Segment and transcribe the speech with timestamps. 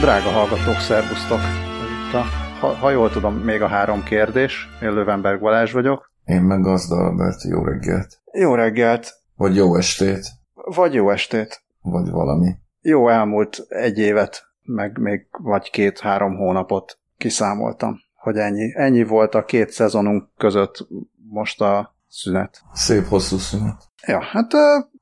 [0.00, 1.38] Drága hallgatók, szervusztok!
[2.08, 2.22] Itt a,
[2.60, 4.68] ha, ha jól tudom, még a három kérdés.
[4.82, 6.12] Én Lövenberg Balázs vagyok.
[6.24, 8.20] Én meg Gazda Albert, jó reggelt.
[8.32, 9.14] Jó reggelt!
[9.36, 10.26] Vagy jó estét.
[10.54, 11.62] Vagy jó estét.
[11.82, 12.50] Vagy valami.
[12.80, 18.72] Jó elmúlt egy évet, meg még vagy két-három hónapot kiszámoltam, hogy ennyi.
[18.74, 20.86] Ennyi volt a két szezonunk között
[21.28, 22.62] most a szünet.
[22.72, 23.82] Szép hosszú szünet.
[24.06, 24.50] Ja, hát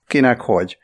[0.06, 0.78] kinek hogy.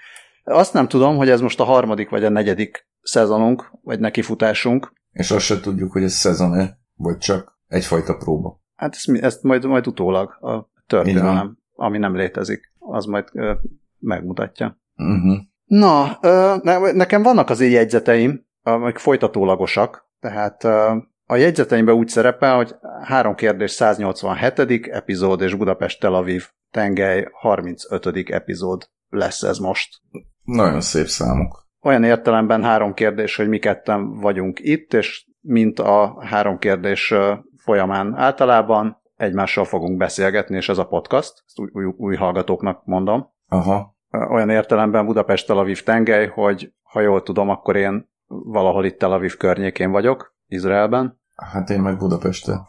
[0.44, 4.92] Azt nem tudom, hogy ez most a harmadik vagy a negyedik szezonunk, vagy nekifutásunk.
[5.10, 8.62] És azt se tudjuk, hogy ez szezon-e, vagy csak egyfajta próba.
[8.74, 13.52] Hát ezt, ezt majd, majd utólag a történelem, ami nem létezik, az majd ö,
[13.98, 14.80] megmutatja.
[14.96, 15.36] Uh-huh.
[15.64, 22.08] Na, ö, ne, nekem vannak az így jegyzeteim, amik folytatólagosak, tehát ö, a jegyzeteimben úgy
[22.08, 24.58] szerepel, hogy három kérdés 187.
[24.88, 28.30] epizód és Budapest Tel Aviv tengely 35.
[28.30, 30.00] epizód lesz ez most.
[30.42, 36.16] Nagyon szép számok olyan értelemben három kérdés, hogy mi ketten vagyunk itt, és mint a
[36.20, 37.14] három kérdés
[37.56, 43.32] folyamán általában egymással fogunk beszélgetni, és ez a podcast, ezt új, új, új hallgatóknak mondom.
[43.48, 43.96] Aha.
[44.30, 49.12] Olyan értelemben Budapest Tel Aviv tengely, hogy ha jól tudom, akkor én valahol itt Tel
[49.12, 51.20] Aviv környékén vagyok, Izraelben.
[51.36, 52.66] Hát én meg Budapesten.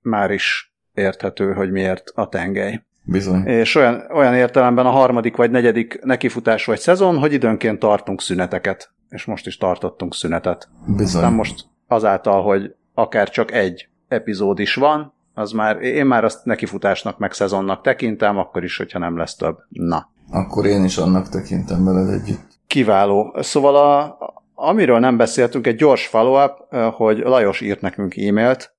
[0.00, 2.84] Már is érthető, hogy miért a tengely.
[3.02, 3.46] Bizony.
[3.46, 8.90] És olyan, olyan értelemben a harmadik vagy negyedik nekifutás vagy szezon, hogy időnként tartunk szüneteket.
[9.08, 10.68] És most is tartottunk szünetet.
[10.86, 11.22] Bizony.
[11.22, 16.44] Aztán most azáltal, hogy akár csak egy epizód is van, az már, én már azt
[16.44, 19.58] nekifutásnak meg szezonnak tekintem, akkor is, hogyha nem lesz több.
[19.68, 20.08] Na.
[20.30, 22.58] Akkor én is annak tekintem veled együtt.
[22.66, 23.36] Kiváló.
[23.40, 24.18] Szóval a,
[24.54, 28.74] amiről nem beszéltünk, egy gyors follow-up, hogy Lajos írt nekünk e-mailt,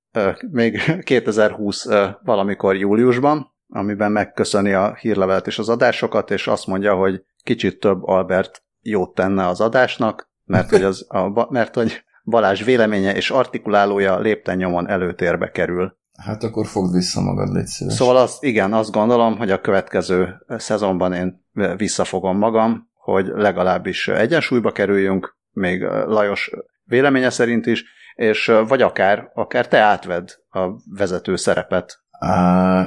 [0.51, 1.87] még 2020
[2.23, 8.03] valamikor júliusban, amiben megköszöni a hírlevelet és az adásokat, és azt mondja, hogy kicsit több
[8.03, 14.19] Albert jót tenne az adásnak, mert hogy, az, a, mert hogy Balázs véleménye és artikulálója
[14.19, 15.99] lépten nyomon előtérbe kerül.
[16.17, 17.93] Hát akkor fogd vissza magad, légy szíves.
[17.93, 21.45] Szóval az, igen, azt gondolom, hogy a következő szezonban én
[21.75, 26.51] visszafogom magam, hogy legalábbis egyensúlyba kerüljünk, még Lajos
[26.83, 27.83] véleménye szerint is,
[28.15, 30.67] és vagy akár, akár te átvedd a
[30.97, 31.99] vezető szerepet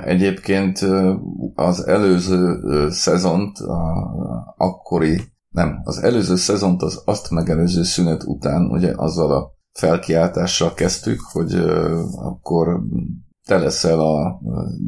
[0.04, 0.78] Egyébként
[1.54, 8.92] az előző szezont, a, akkori, nem, az előző szezont az azt megelőző szünet után, ugye
[8.96, 11.54] azzal a felkiáltással kezdtük, hogy
[12.14, 12.80] akkor
[13.46, 14.40] te leszel a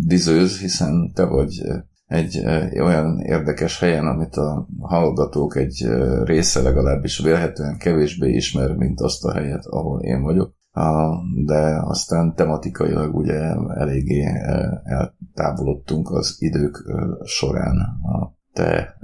[0.07, 1.63] dizőz, hiszen te vagy
[2.07, 2.45] egy
[2.81, 5.87] olyan érdekes helyen, amit a hallgatók egy
[6.25, 10.55] része legalábbis vélhetően kevésbé ismer, mint azt a helyet, ahol én vagyok
[11.45, 13.39] de aztán tematikailag ugye
[13.75, 16.85] eléggé e, eltávolodtunk az idők
[17.25, 18.99] során a te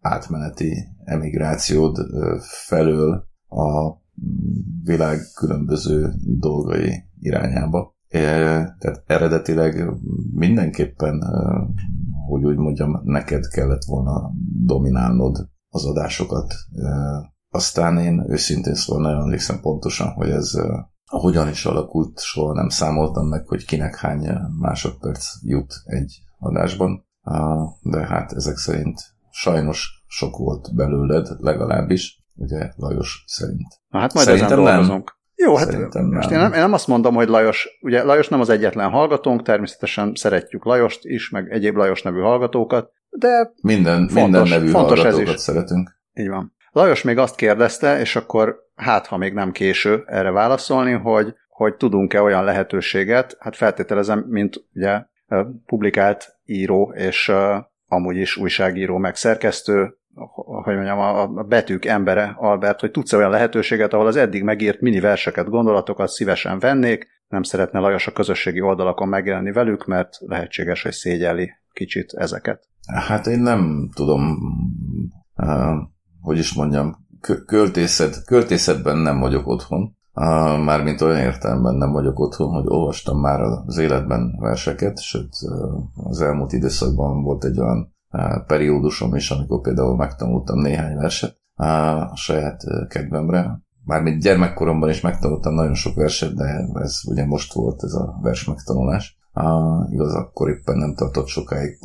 [0.00, 1.98] átmeneti emigrációd
[2.66, 3.92] felől a
[4.84, 7.94] világ különböző dolgai irányába.
[8.08, 8.20] E,
[8.78, 9.90] tehát eredetileg
[10.32, 11.22] mindenképpen,
[12.26, 14.30] hogy úgy mondjam, neked kellett volna
[14.64, 16.54] dominálnod az adásokat
[17.54, 22.68] aztán én őszintén szóval nagyon emlékszem pontosan, hogy ez uh, hogyan is alakult, soha nem
[22.68, 24.28] számoltam meg, hogy kinek hány
[24.60, 27.36] másodperc jut egy adásban, uh,
[27.82, 29.00] de hát ezek szerint
[29.30, 33.80] sajnos sok volt belőled legalábbis, ugye Lajos szerint.
[33.88, 35.16] Na hát majd Szerintem ezen dolgozunk.
[35.34, 36.38] Jó, hát Szerintem most nem.
[36.38, 40.12] Én, nem, én nem azt mondom, hogy Lajos, ugye Lajos nem az egyetlen hallgatónk, természetesen
[40.14, 45.28] szeretjük Lajost is, meg egyéb Lajos nevű hallgatókat, de minden, fontos, minden nevű fontos hallgatókat
[45.28, 45.40] ez is.
[45.40, 45.98] szeretünk.
[46.14, 46.53] Így van.
[46.74, 51.74] Lajos még azt kérdezte, és akkor hát, ha még nem késő erre válaszolni, hogy, hogy
[51.74, 55.02] tudunk-e olyan lehetőséget, hát feltételezem, mint ugye
[55.66, 57.32] publikált író és
[57.88, 59.96] amúgy is újságíró meg szerkesztő,
[60.62, 65.00] hogy mondjam, a betűk embere, Albert, hogy tudsz olyan lehetőséget, ahol az eddig megírt mini
[65.00, 70.92] verseket, gondolatokat szívesen vennék, nem szeretne Lajos a közösségi oldalakon megjelenni velük, mert lehetséges, hogy
[70.92, 72.68] szégyeli kicsit ezeket.
[73.06, 74.38] Hát én nem tudom
[76.24, 77.06] hogy is mondjam,
[77.46, 79.96] költészet, költészetben nem vagyok otthon,
[80.64, 85.32] mármint olyan értelemben nem vagyok otthon, hogy olvastam már az életben verseket, sőt
[85.94, 87.94] az elmúlt időszakban volt egy olyan
[88.46, 93.62] periódusom is, amikor például megtanultam néhány verset a saját kedvemre.
[93.84, 98.44] Mármint gyermekkoromban is megtanultam nagyon sok verset, de ez ugye most volt ez a vers
[98.44, 99.18] megtanulás.
[99.34, 101.78] Uh, igaz, akkor éppen nem tartott sokáig,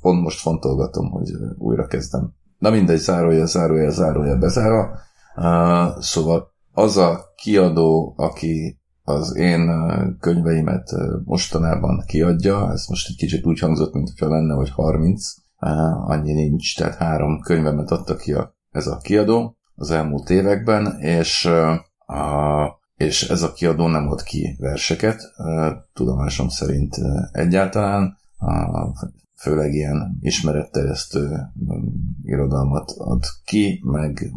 [0.00, 4.98] pont most fontolgatom, hogy újra kezdem Na mindegy, zárója, zárója, zárója, bezárva.
[5.36, 9.70] Uh, szóval az a kiadó, aki az én
[10.20, 10.90] könyveimet
[11.24, 15.22] mostanában kiadja, ez most egy kicsit úgy hangzott, mintha lenne, hogy 30,
[15.60, 21.00] uh, annyi nincs, tehát három könyvemet adta ki a, ez a kiadó az elmúlt években,
[21.00, 21.76] és uh,
[22.96, 25.20] és ez a kiadó nem ad ki verseket,
[25.92, 26.96] tudomásom szerint
[27.32, 28.16] egyáltalán,
[29.36, 31.28] főleg ilyen ismeretterjesztő
[32.22, 34.32] irodalmat ad ki, meg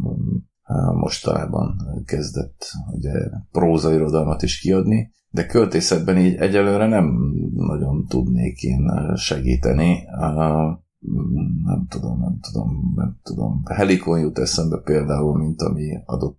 [0.94, 3.12] mostanában kezdett ugye
[3.52, 9.98] próza irodalmat is kiadni, de költészetben így egyelőre nem nagyon tudnék én segíteni.
[11.64, 13.62] Nem tudom, nem tudom, nem tudom.
[13.64, 16.38] Helikon jut eszembe például, mint ami adott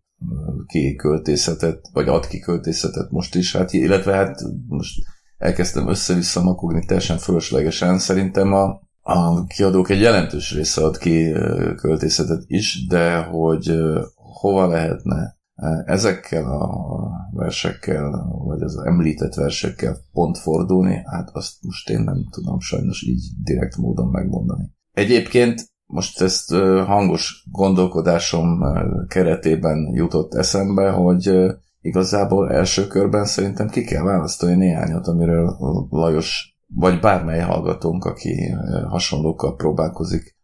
[0.66, 5.04] ki költészetet, vagy ad ki költészetet most is, hát, illetve hát most
[5.42, 8.00] elkezdtem össze-vissza makogni teljesen fölöslegesen.
[8.00, 11.32] Szerintem a, a kiadók egy jelentős része ad ki
[11.76, 13.72] költészetet is, de hogy
[14.16, 15.40] hova lehetne
[15.86, 22.60] ezekkel a versekkel, vagy az említett versekkel pont fordulni, hát azt most én nem tudom
[22.60, 24.72] sajnos így direkt módon megmondani.
[24.92, 26.54] Egyébként most ezt
[26.86, 28.64] hangos gondolkodásom
[29.08, 31.32] keretében jutott eszembe, hogy
[31.82, 35.58] igazából első körben szerintem ki kell választani néhányat, amiről
[35.90, 38.56] Lajos, vagy bármely hallgatónk, aki
[38.88, 40.36] hasonlókkal próbálkozik,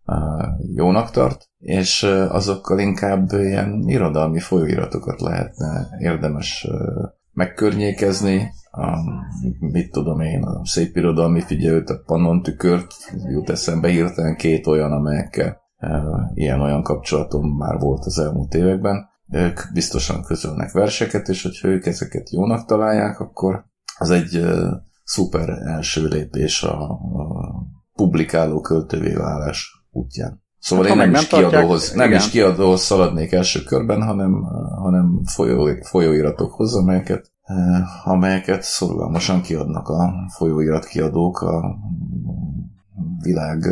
[0.76, 6.68] jónak tart, és azokkal inkább ilyen irodalmi folyóiratokat lehetne érdemes
[7.34, 8.98] megkörnyékezni, a,
[9.60, 12.94] mit tudom én, a szép irodalmi figyelőt, a Pannon tükört
[13.30, 15.62] jut eszembe hirtelen két olyan, amelyekkel
[16.34, 19.10] ilyen-olyan kapcsolatom már volt az elmúlt években.
[19.32, 23.66] Ők biztosan közölnek verseket, és hogyha ők ezeket jónak találják, akkor
[23.98, 24.46] az egy
[25.04, 27.00] szuper első lépés a, a
[27.94, 30.46] publikáló költővé válás útján.
[30.60, 34.44] Szóval hát, én nem, nem is, tartják, kiadóhoz, nem is kiadóhoz szaladnék első körben, hanem,
[34.82, 37.32] hanem folyó, folyóiratokhoz, amelyeket,
[38.04, 41.78] amelyeket szorgalmasan kiadnak a folyóirat kiadók a
[43.22, 43.66] világ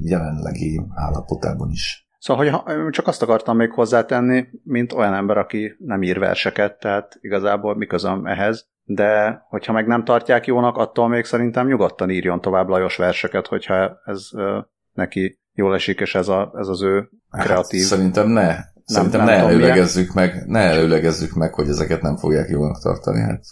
[0.00, 2.07] jelenlegi állapotában is.
[2.18, 7.18] Szóval, hogy csak azt akartam még hozzátenni, mint olyan ember, aki nem ír verseket, tehát
[7.20, 12.40] igazából mi közöm ehhez, de hogyha meg nem tartják jónak, attól még szerintem nyugodtan írjon
[12.40, 14.28] tovább Lajos verseket, hogyha ez
[14.92, 17.80] neki jól esik, és ez, a, ez az ő hát kreatív...
[17.80, 18.56] Hát, szerintem ne.
[18.84, 23.20] Szerintem nem, nem ne előlegezzük meg, ne előlegezzük meg, hogy ezeket nem fogják jónak tartani.
[23.20, 23.44] Hát,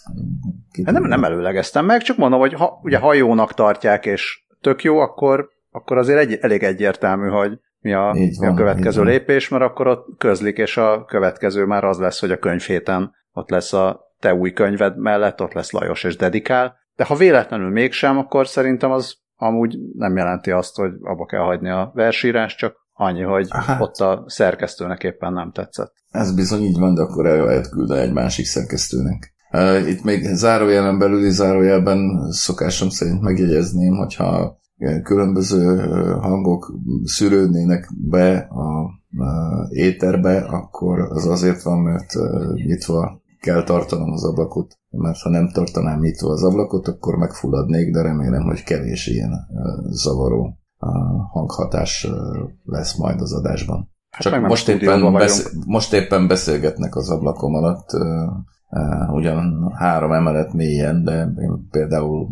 [0.83, 4.83] hát nem, nem előlegeztem meg, csak mondom, hogy ha, ugye, ha jónak tartják, és tök
[4.83, 9.49] jó, akkor, akkor azért egy, elég egyértelmű, hogy mi a, van, mi a következő lépés,
[9.49, 13.73] mert akkor ott közlik, és a következő már az lesz, hogy a könyvhéten ott lesz
[13.73, 18.47] a te új könyved mellett, ott lesz Lajos és dedikál, de ha véletlenül mégsem, akkor
[18.47, 23.47] szerintem az amúgy nem jelenti azt, hogy abba kell hagyni a versírás, csak annyi, hogy
[23.49, 25.93] hát, ott a szerkesztőnek éppen nem tetszett.
[26.11, 29.33] Ez bizony így van, de akkor el küldeni egy másik szerkesztőnek.
[29.87, 34.59] Itt még zárójelen belüli zárójelben szokásom szerint megjegyezném, hogyha
[35.03, 35.87] különböző
[36.21, 38.95] hangok szűrődnének be a
[39.69, 42.13] éterbe, akkor az azért van, mert
[42.65, 48.01] nyitva kell tartanom az ablakot, mert ha nem tartanám nyitva az ablakot, akkor megfulladnék, de
[48.01, 49.31] remélem, hogy kevés ilyen
[49.89, 50.57] zavaró
[51.31, 52.07] hanghatás
[52.63, 53.91] lesz majd az adásban.
[54.09, 57.89] Hát Csak most éppen, besz- most éppen beszélgetnek az ablakom alatt,
[59.11, 62.27] ugyan három emelet mélyen, de én például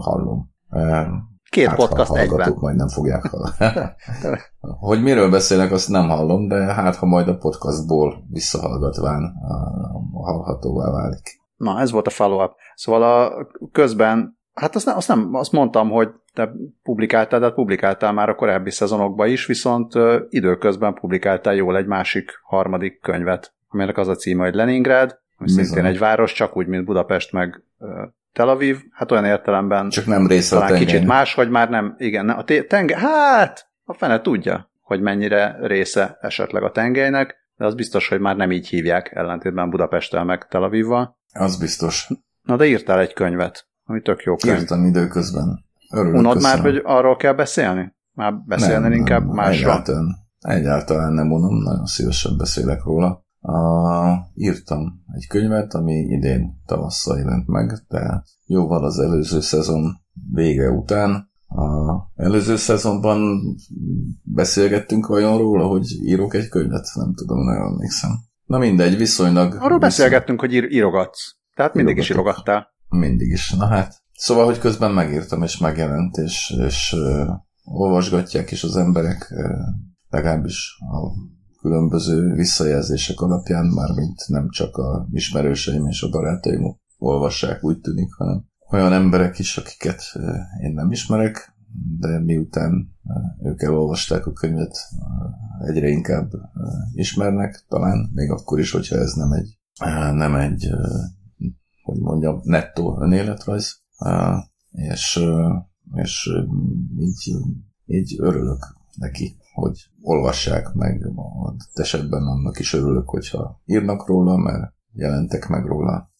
[0.00, 0.52] hallom.
[1.54, 2.54] Két hát, podcast ha egyben.
[2.60, 3.54] majd nem fogják hallani.
[4.88, 9.32] hogy miről beszélnek, azt nem hallom, de hát ha majd a podcastból visszahallgatván
[10.12, 11.40] hallhatóvá válik.
[11.56, 12.52] Na, ez volt a follow-up.
[12.74, 17.54] Szóval a közben, hát azt, nem, azt, nem, azt mondtam, hogy te publikáltál, de hát
[17.54, 19.92] publikáltál már a korábbi szezonokban is, viszont
[20.28, 25.64] időközben publikáltál jól egy másik harmadik könyvet, aminek az a címe, hogy Leningrad, ami Bizony.
[25.64, 27.62] szintén egy város, csak úgy, mint Budapest meg
[28.34, 31.94] Tel Aviv, hát olyan értelemben csak nem része talán a kicsit más, hogy már nem,
[31.98, 37.74] igen, a tenger, hát a fene tudja, hogy mennyire része esetleg a tengelynek, de az
[37.74, 41.18] biztos, hogy már nem így hívják, ellentétben Budapesttel meg Tel Avivval.
[41.32, 42.08] Az biztos.
[42.42, 44.58] Na de írtál egy könyvet, ami tök jó könyv.
[44.58, 45.64] Írtam időközben.
[45.90, 46.56] Örülök, Unod köszönöm.
[46.56, 47.94] már, hogy arról kell beszélni?
[48.12, 49.70] Már beszélni nem, inkább nem, másról?
[49.70, 53.23] Egyáltalán, egyáltalán nem unom, nagyon szívesen beszélek róla.
[53.46, 59.96] Uh, írtam egy könyvet, ami idén tavasszal jelent meg, tehát jóval az előző szezon
[60.32, 61.30] vége után.
[61.48, 63.42] A előző szezonban
[64.22, 66.86] beszélgettünk vajon róla, hogy írok egy könyvet?
[66.94, 68.10] Nem tudom, nem emlékszem.
[68.44, 69.46] Na mindegy, viszonylag...
[69.46, 69.78] Arról viszony...
[69.78, 71.36] beszélgettünk, hogy ír, írogatsz.
[71.54, 72.16] Tehát mindig Írogatok.
[72.16, 72.68] is írogattál.
[72.88, 73.50] Mindig is.
[73.50, 77.28] Na hát, szóval, hogy közben megírtam, és megjelent, és, és uh,
[77.64, 79.50] olvasgatják is az emberek, uh,
[80.08, 81.32] legalábbis a
[81.64, 88.44] különböző visszajelzések alapján, mármint nem csak a ismerőseim és a barátaim olvassák, úgy tűnik, hanem
[88.70, 90.02] olyan emberek is, akiket
[90.62, 91.54] én nem ismerek,
[91.98, 92.90] de miután
[93.42, 94.76] ők elolvasták a könyvet,
[95.66, 96.30] egyre inkább
[96.92, 99.58] ismernek, talán még akkor is, hogyha ez nem egy
[100.14, 100.70] nem egy,
[101.82, 103.82] hogy mondjam, nettó önéletrajz,
[104.70, 105.20] és,
[105.94, 106.30] és
[106.98, 107.36] így,
[107.86, 111.12] így örülök neki, hogy olvassák meg,
[111.74, 116.10] esetben annak is örülök, hogyha írnak róla, mert jelentek meg róla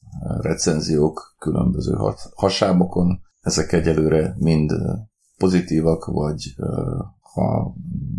[0.40, 1.96] recenziók különböző
[2.34, 3.20] hasábokon.
[3.40, 4.72] Ezek egyelőre mind
[5.36, 6.54] pozitívak, vagy
[7.20, 7.74] ha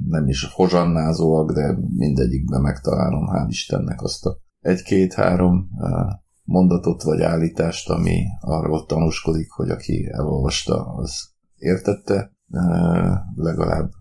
[0.08, 5.70] nem is hozsannázóak, de mindegyikben megtalálom, hál' Istennek azt a egy-két-három
[6.44, 12.32] mondatot vagy állítást, ami arról tanúskodik, hogy aki elolvasta, az értette
[13.36, 13.92] legalább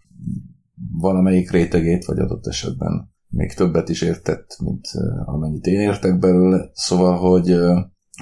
[0.93, 4.87] valamelyik rétegét, vagy adott esetben még többet is értett, mint
[5.25, 6.71] amennyit én értek belőle.
[6.73, 7.57] Szóval, hogy,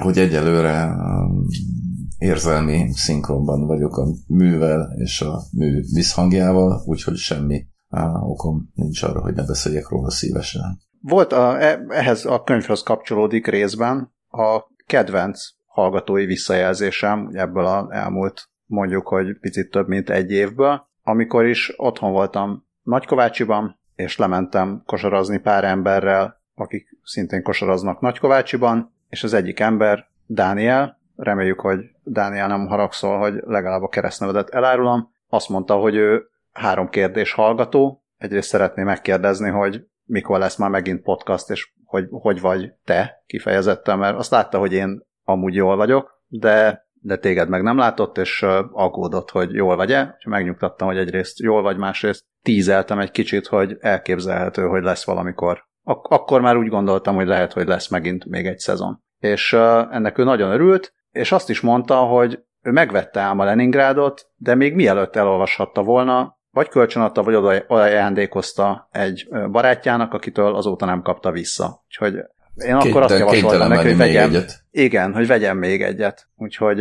[0.01, 0.95] hogy egyelőre
[2.19, 7.67] érzelmi szinkronban vagyok a művel és a mű visszhangjával, úgyhogy semmi
[8.21, 10.81] okom nincs arra, hogy ne beszéljek róla szívesen.
[11.01, 18.51] Volt a, e, ehhez a könyvhöz kapcsolódik részben a kedvenc hallgatói visszajelzésem ebből az elmúlt
[18.67, 25.39] mondjuk, hogy picit több mint egy évből, amikor is otthon voltam Nagykovácsiban, és lementem kosarazni
[25.39, 32.67] pár emberrel, akik szintén kosaraznak Nagykovácsiban, és az egyik ember, Dániel, reméljük, hogy Dániel nem
[32.67, 38.83] haragszol, hogy legalább a keresztnevedet elárulom, azt mondta, hogy ő három kérdés hallgató, egyrészt szeretné
[38.83, 44.31] megkérdezni, hogy mikor lesz már megint podcast, és hogy, hogy vagy te kifejezetten, mert azt
[44.31, 48.43] látta, hogy én amúgy jól vagyok, de, de téged meg nem látott, és
[48.73, 53.77] aggódott, hogy jól vagy-e, és megnyugtattam, hogy egyrészt jól vagy, másrészt tízeltem egy kicsit, hogy
[53.81, 55.65] elképzelhető, hogy lesz valamikor.
[55.85, 59.03] Ak- akkor már úgy gondoltam, hogy lehet, hogy lesz megint még egy szezon.
[59.19, 59.53] És
[59.91, 64.55] ennek ő nagyon örült, és azt is mondta, hogy ő megvette ám a Leningrádot, de
[64.55, 71.31] még mielőtt elolvashatta volna, vagy kölcsönadta, vagy oda ajándékozta egy barátjának, akitől azóta nem kapta
[71.31, 71.83] vissza.
[71.87, 72.19] Úgyhogy
[72.55, 74.65] én akkor azt javasoltam neki, hogy vegyem, egyet.
[74.71, 76.29] igen, hogy vegyem még egyet.
[76.37, 76.81] Úgyhogy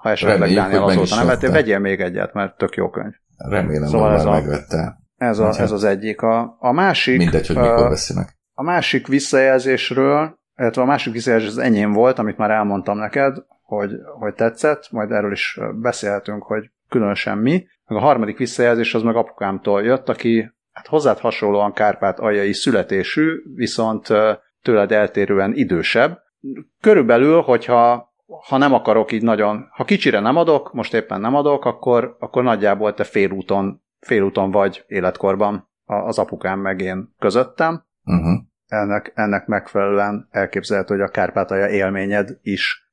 [0.00, 3.12] ha esetleg Reméljük, Dániel azóta nem vettél, vegyél még egyet, mert tök jó könyv.
[3.36, 4.98] Remélem, szóval ez már megvette.
[5.16, 6.22] Ez, a, ez az egyik.
[6.22, 7.18] A, a másik...
[7.18, 8.28] Mindegy, hogy mikor veszi meg.
[8.54, 13.90] A másik visszajelzésről, illetve a másik visszajelzés az enyém volt, amit már elmondtam neked, hogy,
[14.18, 17.66] hogy tetszett, majd erről is beszélhetünk, hogy különösen mi.
[17.86, 23.42] Meg a harmadik visszajelzés az meg apukámtól jött, aki hát hozzád hasonlóan kárpát aljai születésű,
[23.54, 24.08] viszont
[24.64, 26.22] tőled eltérően idősebb.
[26.80, 28.12] Körülbelül, hogyha
[28.48, 32.42] ha nem akarok így nagyon, ha kicsire nem adok, most éppen nem adok, akkor, akkor
[32.42, 37.84] nagyjából te félúton, félúton vagy életkorban az apukám meg én közöttem.
[38.04, 38.40] Uh-huh.
[38.66, 42.92] Ennek, ennek megfelelően elképzelhető, hogy a Kárpátalja élményed is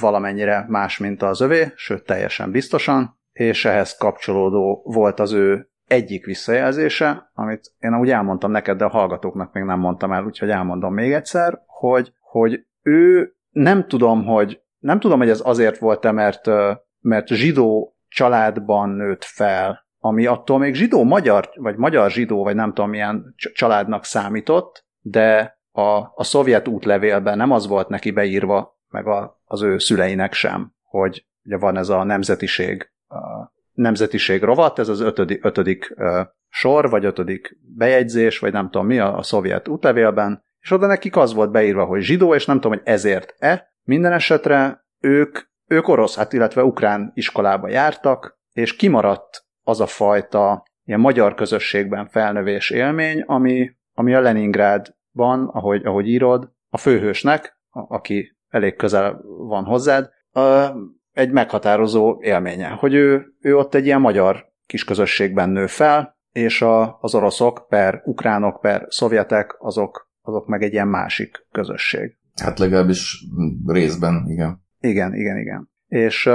[0.00, 6.24] valamennyire más, mint az övé, sőt teljesen biztosan, és ehhez kapcsolódó volt az ő egyik
[6.24, 10.94] visszajelzése, amit én úgy elmondtam neked, de a hallgatóknak még nem mondtam el, úgyhogy elmondom
[10.94, 16.46] még egyszer, hogy, hogy ő nem tudom, hogy nem tudom, hogy ez azért volt-e, mert,
[17.00, 22.72] mert zsidó családban nőtt fel, ami attól még zsidó magyar, vagy magyar zsidó, vagy nem
[22.72, 29.06] tudom milyen családnak számított, de a, a szovjet útlevélben nem az volt neki beírva, meg
[29.06, 32.92] a, az ő szüleinek sem, hogy ugye van ez a nemzetiség,
[33.72, 35.94] nemzetiség rovat, ez az ötödik, ötödik
[36.48, 41.16] sor, vagy ötödik bejegyzés, vagy nem tudom mi a, a szovjet útlevélben, és oda nekik
[41.16, 43.72] az volt beírva, hogy zsidó, és nem tudom, hogy ezért-e.
[43.82, 50.62] Minden esetre ők, ők orosz, hát illetve ukrán iskolába jártak, és kimaradt az a fajta
[50.84, 57.94] ilyen magyar közösségben felnövés élmény, ami, ami a Leningrádban, ahogy, ahogy írod, a főhősnek, a,
[57.94, 60.10] aki elég közel van hozzád,
[61.12, 66.98] egy meghatározó élménye, hogy ő, ő ott egy ilyen magyar kisközösségben nő fel, és a,
[67.00, 72.16] az oroszok per ukránok per szovjetek, azok, azok meg egy ilyen másik közösség.
[72.42, 73.24] Hát legalábbis
[73.66, 74.62] részben, igen.
[74.80, 75.70] Igen, igen, igen.
[75.86, 76.30] És,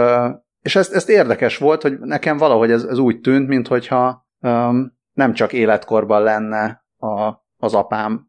[0.62, 5.34] és ezt, ezt érdekes volt, hogy nekem valahogy ez, ez úgy tűnt, mintha um, nem
[5.34, 8.28] csak életkorban lenne a, az apám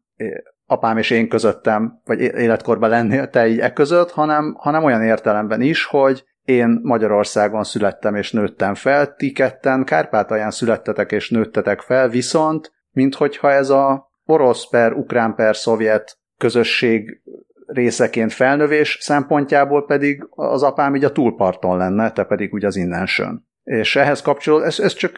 [0.65, 5.61] apám és én közöttem, vagy életkorban lennél te így e között, hanem, hanem olyan értelemben
[5.61, 12.09] is, hogy én Magyarországon születtem és nőttem fel, ti ketten Kárpátalján születtetek és nőttetek fel,
[12.09, 17.21] viszont, minthogyha ez a orosz per, ukrán per, szovjet közösség
[17.65, 23.47] részeként felnövés szempontjából pedig az apám így a túlparton lenne, te pedig ugye az innensön.
[23.63, 25.11] És ehhez kapcsolódóan, ez, ez csak,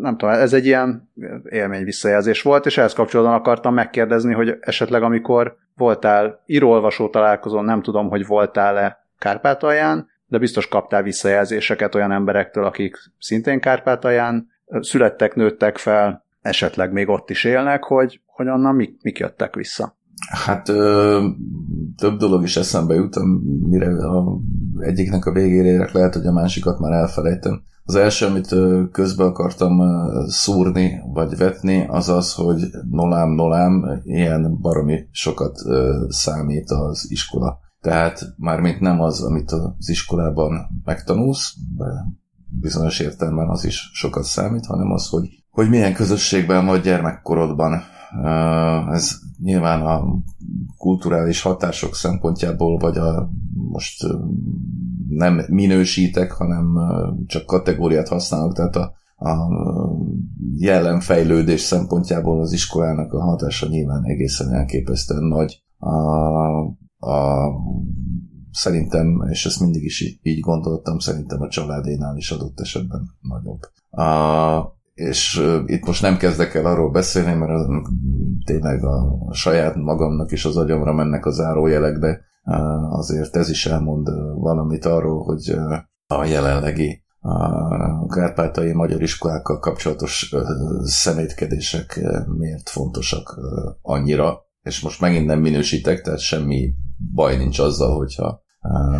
[0.00, 1.12] nem tudom, ez egy ilyen
[1.44, 7.82] élmény visszajelzés volt, és ehhez kapcsolódóan akartam megkérdezni, hogy esetleg amikor voltál írólvasó találkozón, nem
[7.82, 14.48] tudom, hogy voltál-e Kárpátalján, de biztos kaptál visszajelzéseket olyan emberektől, akik szintén Kárpátalján
[14.80, 19.96] születtek, nőttek fel, esetleg még ott is élnek, hogy, hogy onnan mik, mik jöttek vissza.
[20.44, 21.26] Hát ö,
[21.96, 23.16] több dolog is eszembe jut,
[23.68, 24.38] mire a,
[24.78, 27.62] egyiknek a végére érek, lehet, hogy a másikat már elfelejtem.
[27.84, 28.54] Az első, amit
[28.92, 29.80] közbe akartam
[30.26, 35.58] szúrni, vagy vetni, az az, hogy nolám, nolám, ilyen baromi sokat
[36.08, 37.58] számít az iskola.
[37.84, 41.84] Tehát mármint nem az, amit az iskolában megtanulsz, de
[42.60, 47.82] bizonyos értelemben az is sokat számít, hanem az, hogy, hogy milyen közösségben vagy gyermekkorodban.
[48.90, 50.04] Ez nyilván a
[50.78, 54.06] kulturális hatások szempontjából, vagy a most
[55.08, 56.78] nem minősítek, hanem
[57.26, 58.92] csak kategóriát használok, tehát a,
[59.28, 59.48] a
[60.56, 65.62] jelenfejlődés szempontjából az iskolának a hatása nyilván egészen elképesztően nagy.
[65.78, 65.92] A,
[67.06, 67.50] a,
[68.50, 73.60] szerintem, és ezt mindig is így gondoltam, szerintem a családénál is adott esetben nagyobb.
[73.90, 77.68] A, és itt most nem kezdek el arról beszélni, mert
[78.44, 82.20] tényleg a, saját magamnak is az agyamra mennek a zárójelek, de
[82.90, 85.56] azért ez is elmond valamit arról, hogy
[86.06, 90.34] a jelenlegi a kárpátai magyar iskolákkal kapcsolatos
[90.82, 92.00] szemétkedések
[92.38, 93.40] miért fontosak
[93.82, 96.74] annyira, és most megint nem minősítek, tehát semmi
[97.14, 98.42] baj nincs azzal, hogyha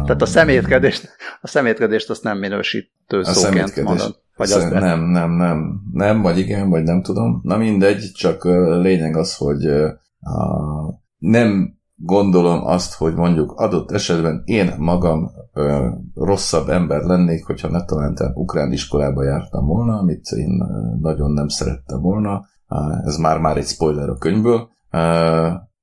[0.04, 1.08] tehát a szemétkedést,
[1.40, 4.22] a szemétkedést azt nem minősítő a szóként mondod.
[4.36, 7.40] Vagy az nem, nem, nem, nem, vagy igen, vagy nem tudom.
[7.42, 8.44] Na mindegy, csak
[8.80, 9.90] lényeg az, hogy uh,
[11.18, 17.84] nem gondolom azt, hogy mondjuk adott esetben én magam ö, rosszabb ember lennék, hogyha ne
[17.84, 20.62] talán ukrán iskolába jártam volna, amit én
[21.00, 22.44] nagyon nem szerettem volna.
[23.04, 24.68] Ez már-már egy spoiler a könyvből.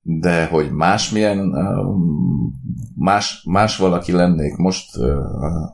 [0.02, 1.54] De hogy másmilyen,
[2.96, 4.98] más, más valaki lennék most,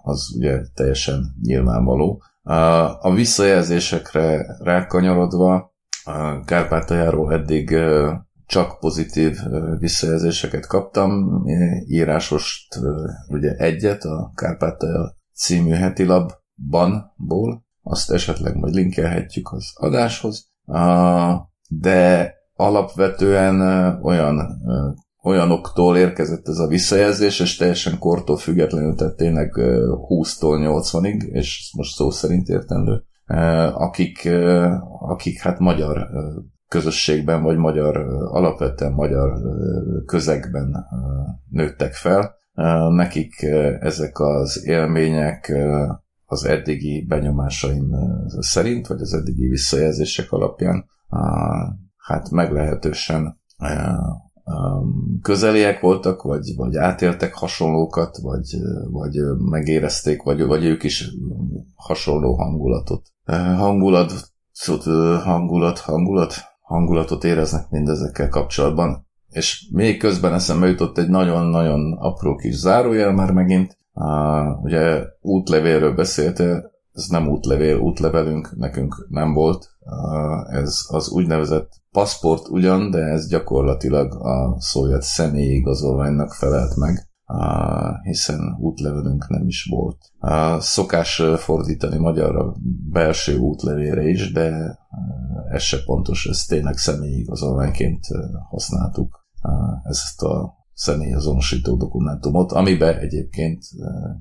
[0.03, 2.21] az ugye teljesen nyilvánvaló.
[3.01, 5.75] A visszajelzésekre rákanyarodva,
[6.45, 7.75] Kárpátaljáról eddig
[8.45, 9.37] csak pozitív
[9.79, 11.43] visszajelzéseket kaptam,
[11.87, 12.79] írásost
[13.27, 20.51] ugye egyet a Kárpátalja című heti labbanból, azt esetleg majd linkelhetjük az adáshoz,
[21.69, 23.61] de alapvetően
[24.01, 24.61] olyan
[25.23, 29.53] olyanoktól érkezett ez a visszajelzés, és teljesen kortól függetlenül, tehát tényleg
[30.09, 33.03] 20-tól 80-ig, és most szó szerint értendő,
[33.73, 34.29] akik,
[34.99, 36.07] akik hát magyar
[36.67, 37.97] közösségben, vagy magyar,
[38.31, 39.33] alapvetően magyar
[40.05, 40.85] közegben
[41.49, 42.35] nőttek fel.
[42.89, 43.41] Nekik
[43.79, 45.53] ezek az élmények
[46.25, 47.95] az eddigi benyomásaim
[48.39, 50.85] szerint, vagy az eddigi visszajelzések alapján
[52.07, 53.39] hát meglehetősen
[55.21, 58.57] közeliek voltak, vagy, vagy átéltek hasonlókat, vagy,
[58.91, 59.13] vagy
[59.49, 61.09] megérezték, vagy, vagy ők is
[61.75, 63.01] hasonló hangulatot.
[63.57, 64.13] Hangulat,
[65.23, 69.05] hangulat, hangulat, hangulatot éreznek mindezekkel kapcsolatban.
[69.29, 73.77] És még közben eszembe jutott egy nagyon-nagyon apró kis zárójel már megint.
[73.93, 79.76] Uh, ugye útlevélről beszélte, ez nem útlevél, útlevelünk nekünk nem volt.
[80.49, 87.09] Ez az úgynevezett paszport ugyan, de ez gyakorlatilag a szovjet személyi igazolványnak felelt meg,
[88.03, 89.97] hiszen útlevelünk nem is volt.
[90.59, 92.55] Szokás fordítani magyarra
[92.91, 94.77] belső útlevére is, de
[95.51, 98.05] ez se pontos, ez tényleg személyi igazolványként
[98.49, 99.25] használtuk
[99.83, 103.63] ezt a személyazonosító dokumentumot, amiben egyébként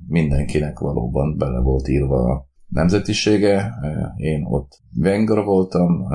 [0.06, 3.74] mindenkinek valóban bele volt írva nemzetisége.
[4.16, 6.06] Én ott Vengra voltam,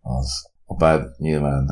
[0.00, 1.70] az apád nyilván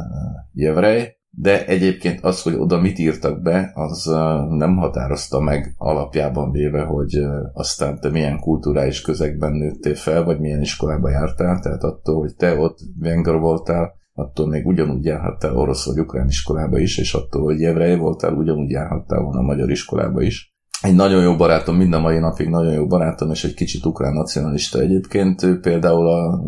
[0.52, 4.04] jevrej, de egyébként az, hogy oda mit írtak be, az
[4.48, 7.20] nem határozta meg alapjában véve, hogy
[7.52, 12.58] aztán te milyen kulturális közegben nőttél fel, vagy milyen iskolába jártál, tehát attól, hogy te
[12.58, 17.60] ott Wenger voltál, attól még ugyanúgy járhattál orosz vagy ukrán iskolába is, és attól, hogy
[17.60, 20.55] jevrej voltál, ugyanúgy járhattál volna magyar iskolába is.
[20.80, 24.12] Egy nagyon jó barátom, mind a mai napig nagyon jó barátom, és egy kicsit ukrán
[24.12, 26.40] nacionalista egyébként, ő például a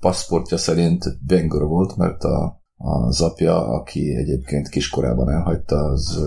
[0.00, 6.24] paszportja szerint Wenger volt, mert a, az apja, aki egyébként kiskorában elhagyta, az,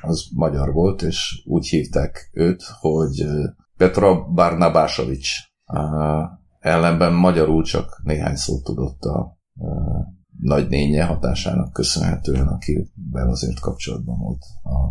[0.00, 3.26] az magyar volt, és úgy hívták őt, hogy
[3.76, 5.30] Petra Barnabásovics.
[6.58, 9.38] Ellenben magyarul csak néhány szót tudott a
[10.42, 14.42] nagynénye hatásának köszönhetően, akivel azért kapcsolatban volt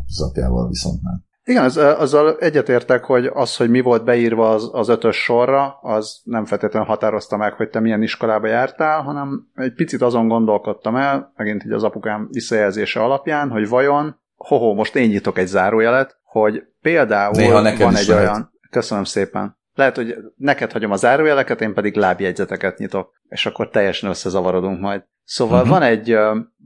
[0.07, 1.23] az apjával viszont nem.
[1.43, 6.21] Igen, az, azzal egyetértek, hogy az, hogy mi volt beírva az, az ötös sorra, az
[6.23, 11.31] nem feltétlenül határozta meg, hogy te milyen iskolába jártál, hanem egy picit azon gondolkodtam el,
[11.35, 16.63] megint így az apukám visszajelzése alapján, hogy vajon, hoho, most én nyitok egy zárójelet, hogy
[16.81, 18.09] például Néha van egy lehet.
[18.09, 23.69] olyan, köszönöm szépen, lehet, hogy neked hagyom a zárójeleket, én pedig lábjegyzeteket nyitok, és akkor
[23.69, 25.03] teljesen összezavarodunk majd.
[25.31, 25.71] Szóval uh-huh.
[25.71, 26.17] van egy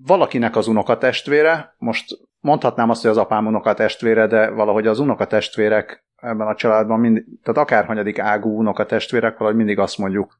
[0.06, 6.48] valakinek az unokatestvére, most mondhatnám azt, hogy az apám unokatestvére, de valahogy az unokatestvérek ebben
[6.48, 10.40] a családban, mind, tehát akárhanyadik ágú unokatestvérek, valahogy mindig azt mondjuk,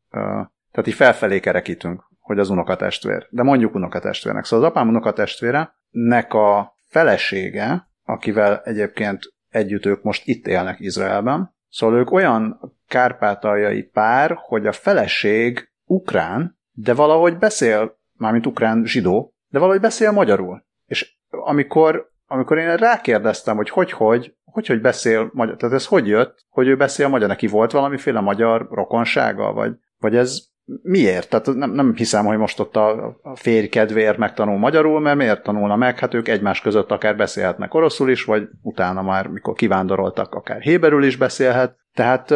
[0.72, 3.28] tehát így felfelé kerekítünk, hogy az unokatestvér.
[3.30, 4.46] De mondjuk unokatestvérnek.
[4.46, 11.56] Szóval az apám unokatestvére nek a felesége, akivel egyébként együtt ők most itt élnek Izraelben,
[11.70, 19.34] szóval ők olyan kárpátaljai pár, hogy a feleség ukrán, de valahogy beszél, mármint ukrán zsidó,
[19.48, 20.66] de valahogy beszél magyarul.
[20.86, 26.08] És amikor, amikor én rákérdeztem, hogy hogy, hogy, hogy, hogy beszél magyar, tehát ez hogy
[26.08, 30.40] jött, hogy ő beszél magyar, neki volt valamiféle magyar rokonsága, vagy, vagy ez
[30.82, 31.30] miért?
[31.30, 35.44] Tehát nem, nem hiszem, hogy most ott a, a férj kedvéért megtanul magyarul, mert miért
[35.44, 36.00] tanulna meg?
[36.00, 41.04] Hát ők egymás között akár beszélhetnek oroszul is, vagy utána már, mikor kivándoroltak, akár héberül
[41.04, 41.76] is beszélhet.
[41.94, 42.34] Tehát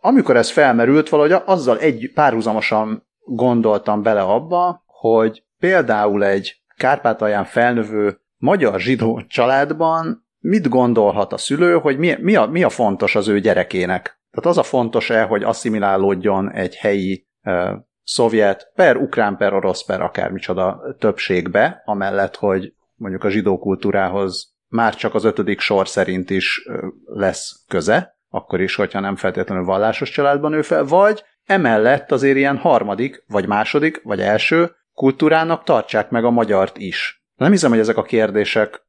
[0.00, 8.20] amikor ez felmerült, valahogy azzal egy párhuzamosan gondoltam bele abba, hogy például egy Kárpátalján felnövő
[8.36, 13.28] magyar zsidó családban mit gondolhat a szülő, hogy mi, mi, a, mi a fontos az
[13.28, 14.20] ő gyerekének.
[14.30, 17.70] Tehát az a fontos-e, hogy asszimilálódjon egy helyi uh,
[18.02, 24.94] szovjet, per ukrán, per orosz, per akármicsoda többségbe, amellett, hogy mondjuk a zsidó kultúrához már
[24.94, 26.68] csak az ötödik sor szerint is
[27.04, 32.56] lesz köze, akkor is, hogyha nem feltétlenül vallásos családban nő fel, vagy emellett azért ilyen
[32.56, 37.24] harmadik, vagy második, vagy első kultúrának tartsák meg a magyart is.
[37.34, 38.86] Nem hiszem, hogy ezek a kérdések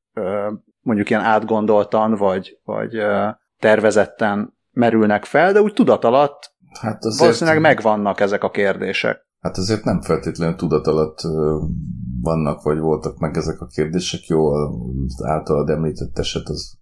[0.82, 2.98] mondjuk ilyen átgondoltan, vagy, vagy
[3.60, 9.24] tervezetten merülnek fel, de úgy tudat alatt hát azért, valószínűleg megvannak ezek a kérdések.
[9.40, 11.20] Hát azért nem feltétlenül tudat alatt
[12.22, 14.26] vannak, vagy voltak meg ezek a kérdések.
[14.26, 16.78] Jó, az általad említett eset az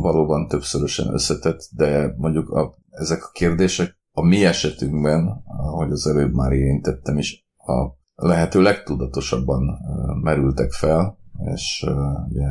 [0.00, 6.34] valóban többszörösen összetett, de mondjuk a, ezek a kérdések a mi esetünkben, ahogy az előbb
[6.34, 9.78] már érintettem is, a lehető legtudatosabban
[10.22, 11.18] merültek fel,
[11.54, 11.86] és
[12.28, 12.46] ugye,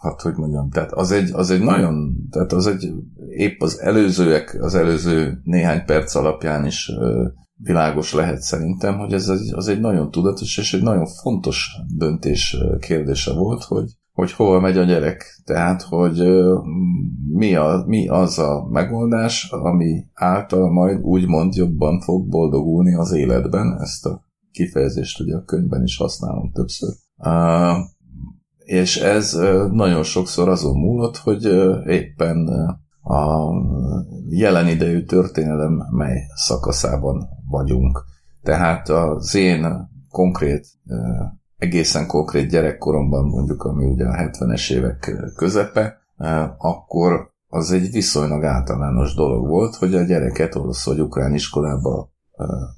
[0.00, 2.92] hát hogy mondjam, tehát az egy, az egy nagyon, tehát az egy
[3.28, 6.92] épp az előzőek, az előző néhány perc alapján is
[7.62, 12.56] világos lehet szerintem, hogy ez egy, az egy nagyon tudatos és egy nagyon fontos döntés
[12.78, 15.40] kérdése volt, hogy hogy hol megy a gyerek.
[15.44, 16.22] Tehát, hogy
[17.32, 23.76] mi, a, mi az a megoldás, ami által majd úgymond jobban fog boldogulni az életben.
[23.80, 26.94] Ezt a kifejezést ugye a könyvben is használom többször.
[28.64, 29.32] És ez
[29.72, 31.44] nagyon sokszor azon múlott, hogy
[31.86, 32.48] éppen
[33.02, 33.52] a
[34.28, 38.04] jelen idejű történelem mely szakaszában vagyunk.
[38.42, 40.66] Tehát az én konkrét
[41.60, 45.98] egészen konkrét gyerekkoromban, mondjuk ami ugye a 70-es évek közepe,
[46.58, 52.12] akkor az egy viszonylag általános dolog volt, hogy a gyereket orosz vagy ukrán iskolába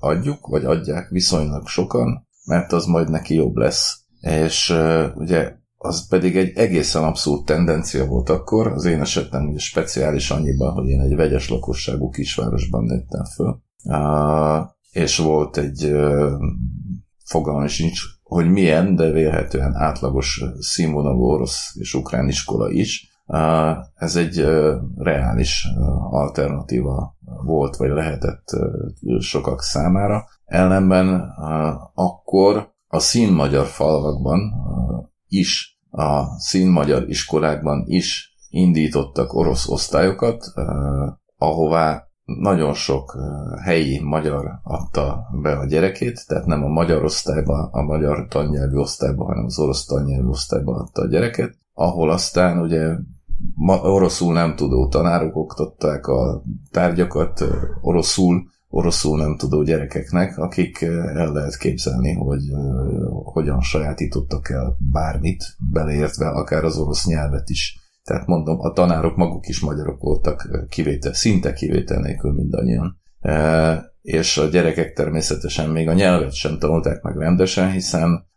[0.01, 4.01] adjuk, vagy adják viszonylag sokan, mert az majd neki jobb lesz.
[4.21, 4.75] És
[5.15, 10.73] ugye az pedig egy egészen abszurd tendencia volt akkor, az én esetem ugye speciális annyiban,
[10.73, 13.63] hogy én egy vegyes lakosságú kisvárosban nőttem föl,
[14.93, 15.93] és volt egy
[17.25, 18.01] fogalmam sincs,
[18.33, 23.11] hogy milyen, de vélhetően átlagos színvonalú orosz és ukrán iskola is.
[23.95, 24.45] Ez egy
[24.97, 25.67] reális
[26.11, 28.45] alternatíva volt, vagy lehetett
[29.19, 30.25] sokak számára.
[30.45, 31.35] Ellenben
[31.95, 34.41] akkor a színmagyar falvakban
[35.29, 40.45] is, a színmagyar iskolákban is indítottak orosz osztályokat,
[41.37, 43.19] ahová nagyon sok
[43.63, 49.25] helyi magyar adta be a gyerekét, tehát nem a magyar osztályba, a magyar tannyelvű osztályba,
[49.25, 52.97] hanem az orosz tannyelvű osztályba adta a gyereket, ahol aztán ugye
[53.83, 57.45] oroszul nem tudó tanárok oktatták a tárgyakat,
[57.81, 62.43] oroszul, oroszul nem tudó gyerekeknek, akik el lehet képzelni, hogy
[63.25, 69.49] hogyan sajátítottak el bármit, beleértve akár az orosz nyelvet is tehát mondom, a tanárok maguk
[69.49, 73.01] is magyarok voltak, kivétel, szinte kivétel nélkül mindannyian.
[74.03, 78.31] És a gyerekek természetesen még a nyelvet sem tanulták meg rendesen, hiszen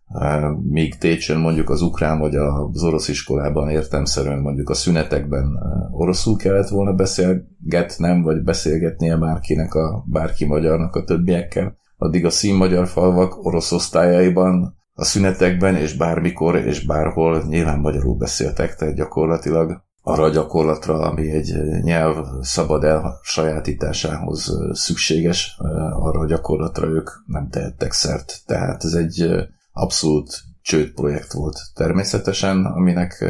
[0.62, 5.60] míg Técsön mondjuk az ukrán vagy az orosz iskolában értemszerűen mondjuk a szünetekben
[5.92, 12.88] oroszul kellett volna beszélgetnem, vagy beszélgetnie bárkinek, a, bárki magyarnak a többiekkel, addig a színmagyar
[12.88, 20.24] falvak orosz osztályaiban a szünetekben, és bármikor, és bárhol nyilván magyarul beszéltek, tehát gyakorlatilag arra
[20.24, 25.58] a gyakorlatra, ami egy nyelv szabad elsajátításához szükséges,
[25.92, 28.42] arra a gyakorlatra ők nem tehettek szert.
[28.46, 29.32] Tehát ez egy
[29.72, 33.26] abszolút csőd projekt volt természetesen, aminek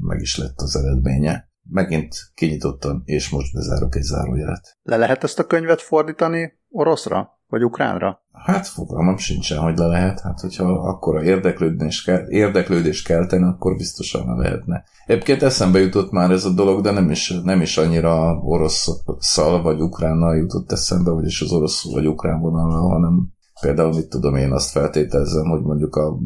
[0.00, 1.48] meg is lett az eredménye.
[1.70, 4.78] Megint kinyitottam, és most bezárok egy zárójelet.
[4.82, 7.33] Le lehet ezt a könyvet fordítani oroszra?
[7.54, 8.20] Vagy ukránra?
[8.32, 10.20] Hát fogalmam sincsen, hogy le lehet.
[10.20, 14.84] Hát, hogyha akkora érdeklődés, kell, érdeklődés kelteni, akkor biztosan le lehetne.
[15.06, 19.80] Egyébként eszembe jutott már ez a dolog, de nem is, nem is annyira oroszszal vagy
[19.80, 23.28] ukránnal jutott eszembe, vagyis az orosz vagy ukrán vonalra, hanem
[23.60, 26.18] például mit tudom én azt feltételezem, hogy mondjuk a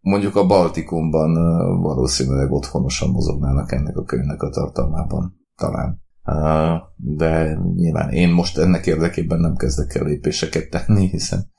[0.00, 1.32] mondjuk a Baltikumban
[1.80, 5.40] valószínűleg otthonosan mozognának ennek a könyvnek a tartalmában.
[5.56, 6.03] Talán.
[6.96, 11.52] De nyilván én most ennek érdekében nem kezdek el lépéseket tenni, hiszen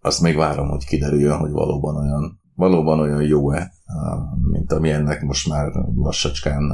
[0.00, 3.72] azt még várom, hogy kiderüljön, hogy valóban olyan, valóban olyan jó-e,
[4.50, 6.72] mint ami ennek most már lassacskán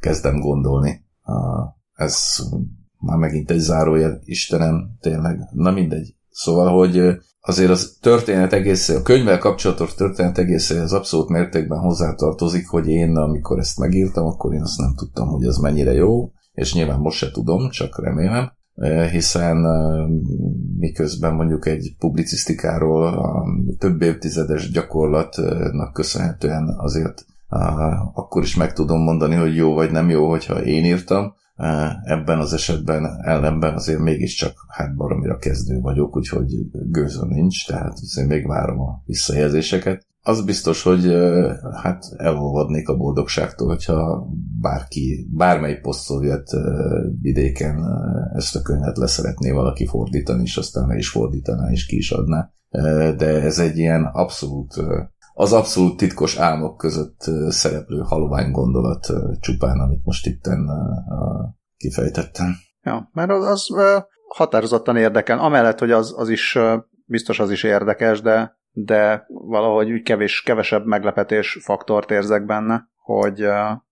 [0.00, 1.04] kezdem gondolni.
[1.92, 2.16] Ez
[2.98, 6.16] már megint egy zárójel, Istenem, tényleg, na mindegy.
[6.32, 7.02] Szóval, hogy
[7.40, 10.38] azért az történet egész, a könyvvel kapcsolatos történet
[10.82, 15.44] az abszolút mértékben hozzátartozik, hogy én, amikor ezt megírtam, akkor én azt nem tudtam, hogy
[15.44, 18.52] ez mennyire jó, és nyilván most se tudom, csak remélem,
[19.10, 19.56] hiszen
[20.78, 23.44] miközben mondjuk egy publicisztikáról a
[23.78, 27.24] több évtizedes gyakorlatnak köszönhetően azért
[28.14, 31.34] akkor is meg tudom mondani, hogy jó vagy nem jó, hogyha én írtam,
[32.04, 38.28] ebben az esetben ellenben azért mégiscsak hát baromira kezdő vagyok, úgyhogy gőzöm nincs, tehát azért
[38.28, 40.06] még várom a visszajelzéseket.
[40.24, 41.04] Az biztos, hogy
[41.82, 44.28] hát elolvadnék a boldogságtól, hogyha
[44.60, 46.50] bárki, bármely posztszovjet
[47.20, 47.84] vidéken
[48.34, 52.50] ezt a könyvet leszeretné valaki fordítani, és aztán is fordítaná, és ki is adná.
[53.16, 54.74] De ez egy ilyen abszolút
[55.34, 59.06] az abszolút titkos álmok között szereplő halovány gondolat
[59.40, 60.44] csupán, amit most itt
[61.76, 62.54] kifejtettem.
[62.82, 63.66] Ja, mert az, az
[64.28, 65.38] határozottan érdekel.
[65.38, 66.58] Amellett, hogy az, az is
[67.04, 73.46] biztos az is érdekes, de, de valahogy úgy kevés, kevesebb meglepetés faktort érzek benne, hogy,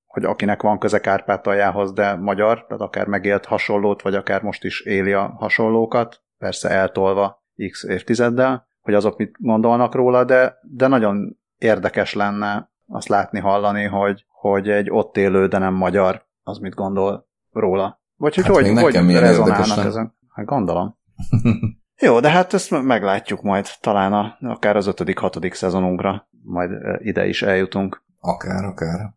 [0.07, 4.81] hogy akinek van köze Kárpátaljához, de magyar, tehát akár megélt hasonlót, vagy akár most is
[4.81, 11.39] éli a hasonlókat, persze eltolva x évtizeddel, hogy azok mit gondolnak róla, de, de nagyon
[11.57, 16.75] érdekes lenne azt látni, hallani, hogy, hogy egy ott élő, de nem magyar, az mit
[16.75, 18.01] gondol róla.
[18.17, 20.15] Vagy hogy hát hogy, hogy rezonálnak ezen.
[20.29, 20.99] Hát gondolom.
[22.01, 27.27] Jó, de hát ezt meglátjuk majd talán a, akár az ötödik, hatodik szezonunkra, majd ide
[27.27, 28.03] is eljutunk.
[28.21, 29.15] Akár, akár.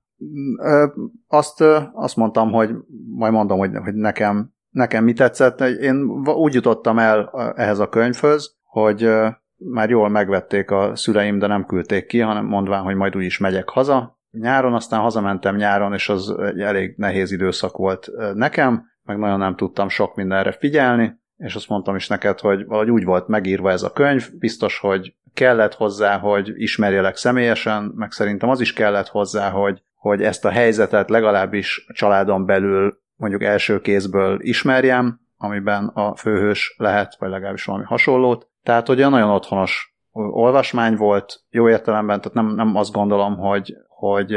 [1.27, 1.61] Azt,
[1.93, 2.75] azt mondtam, hogy
[3.15, 5.61] majd mondom, hogy, hogy nekem, nekem mi tetszett.
[5.61, 9.09] Én úgy jutottam el ehhez a könyvhöz, hogy
[9.71, 13.69] már jól megvették a szüleim, de nem küldték ki, hanem mondván, hogy majd úgyis megyek
[13.69, 14.17] haza.
[14.31, 19.55] Nyáron, aztán hazamentem nyáron, és az egy elég nehéz időszak volt nekem, meg nagyon nem
[19.55, 23.83] tudtam sok mindenre figyelni, és azt mondtam is neked, hogy valahogy úgy volt megírva ez
[23.83, 29.49] a könyv, biztos, hogy kellett hozzá, hogy ismerjelek személyesen, meg szerintem az is kellett hozzá,
[29.49, 36.75] hogy, hogy ezt a helyzetet legalábbis családon belül mondjuk első kézből ismerjem, amiben a főhős
[36.77, 42.55] lehet, vagy legalábbis valami hasonlót, tehát ugye nagyon otthonos olvasmány volt, jó értelemben, tehát nem,
[42.55, 44.27] nem azt gondolom, hogy, hogy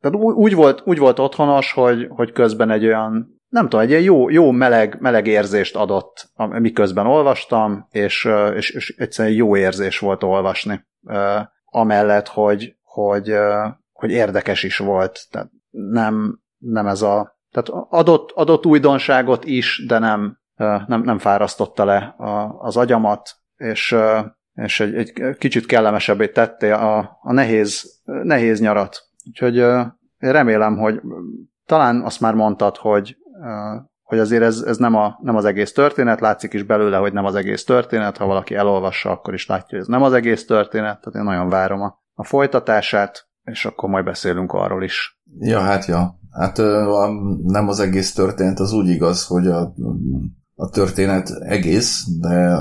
[0.00, 4.02] tehát úgy volt, úgy volt otthonos, hogy, hogy közben egy olyan, nem tudom, egy ilyen
[4.02, 10.22] jó, jó meleg, meleg érzést adott, miközben olvastam, és, és, és egyszerűen jó érzés volt
[10.22, 10.86] olvasni.
[11.64, 13.34] Amellett, hogy, hogy,
[13.92, 15.20] hogy érdekes is volt.
[15.30, 17.38] Tehát nem, nem ez a...
[17.50, 20.38] Tehát adott, adott újdonságot is, de nem,
[20.86, 22.14] nem, nem fárasztotta le
[22.58, 23.96] az agyamat, és,
[24.54, 29.02] és egy, egy kicsit kellemesebbé tette a, a nehéz, nehéz nyarat.
[29.26, 29.56] Úgyhogy
[30.18, 31.00] én remélem, hogy
[31.66, 33.16] talán azt már mondtad, hogy,
[34.02, 37.24] hogy azért ez, ez nem, a, nem az egész történet, látszik is belőle, hogy nem
[37.24, 41.00] az egész történet, ha valaki elolvassa, akkor is látja, hogy ez nem az egész történet,
[41.00, 45.20] tehát én nagyon várom a, a folytatását, és akkor majd beszélünk arról is.
[45.38, 46.18] Ja, hát ja.
[46.30, 46.56] Hát
[47.42, 49.72] nem az egész történet, az úgy igaz, hogy a
[50.60, 52.58] a történet egész, de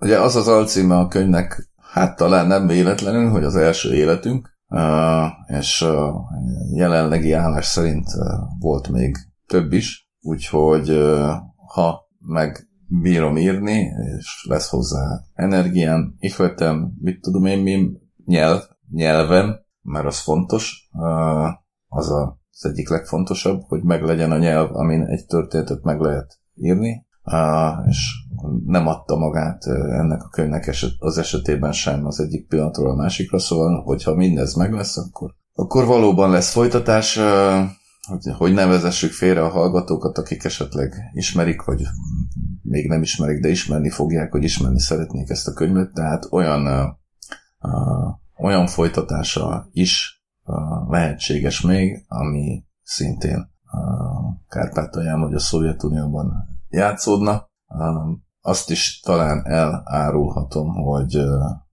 [0.00, 4.58] ugye az az alcíme a könyvnek, hát talán nem véletlenül, hogy az első életünk,
[5.46, 5.84] és
[6.74, 8.06] jelenlegi állás szerint
[8.58, 9.16] volt még
[9.46, 10.88] több is, úgyhogy
[11.74, 17.90] ha meg bírom írni, és lesz hozzá energiám, ihletem, mit tudom én, mi
[18.24, 20.90] nyelv, nyelvem, mert az fontos,
[21.88, 27.06] az a, az egyik legfontosabb, hogy meglegyen a nyelv, amin egy történetet meg lehet írni,
[27.86, 28.12] és
[28.66, 33.38] nem adta magát ennek a könyvnek eset, az esetében sem az egyik pillanatról a másikra,
[33.38, 37.18] szóval, hogyha mindez meg lesz, akkor, akkor valóban lesz folytatás,
[38.08, 38.52] hogy, hogy
[39.12, 41.82] félre a hallgatókat, akik esetleg ismerik, vagy
[42.62, 46.96] még nem ismerik, de ismerni fogják, hogy ismerni szeretnék ezt a könyvet, tehát olyan,
[48.36, 50.24] olyan folytatása is
[50.88, 53.53] lehetséges még, ami szintén
[54.54, 56.32] Kárpátalján vagy a Szovjetunióban
[56.68, 57.50] játszódna.
[58.40, 61.18] azt is talán elárulhatom, hogy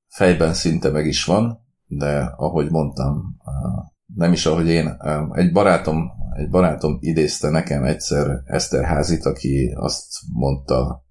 [0.08, 3.38] fejben szinte meg is van, de ahogy mondtam,
[4.16, 4.98] nem is ahogy én,
[5.32, 11.06] egy barátom, egy barátom idézte nekem egyszer Eszterházit, aki azt mondta,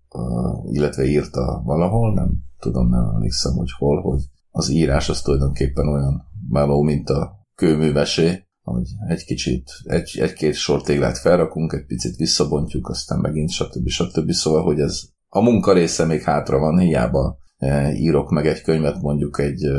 [0.71, 6.23] illetve írta valahol, nem tudom, nem emlékszem, hogy hol, hogy az írás az tulajdonképpen olyan
[6.49, 13.19] meló, mint a kőművesé, hogy egy kicsit, egy, egy-két sortéglát felrakunk, egy picit visszabontjuk, aztán
[13.19, 13.89] megint stb.
[13.89, 14.31] stb.
[14.31, 19.01] Szóval, hogy ez a munka része még hátra van, hiába e, írok meg egy könyvet
[19.01, 19.79] mondjuk egy e,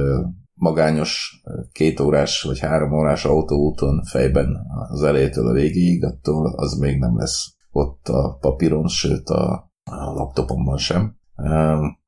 [0.54, 4.58] magányos e, két órás vagy három órás autóúton fejben
[4.90, 10.14] az elejétől a végéig, attól az még nem lesz ott a papíron, sőt a, a
[10.14, 11.16] laptopomban sem.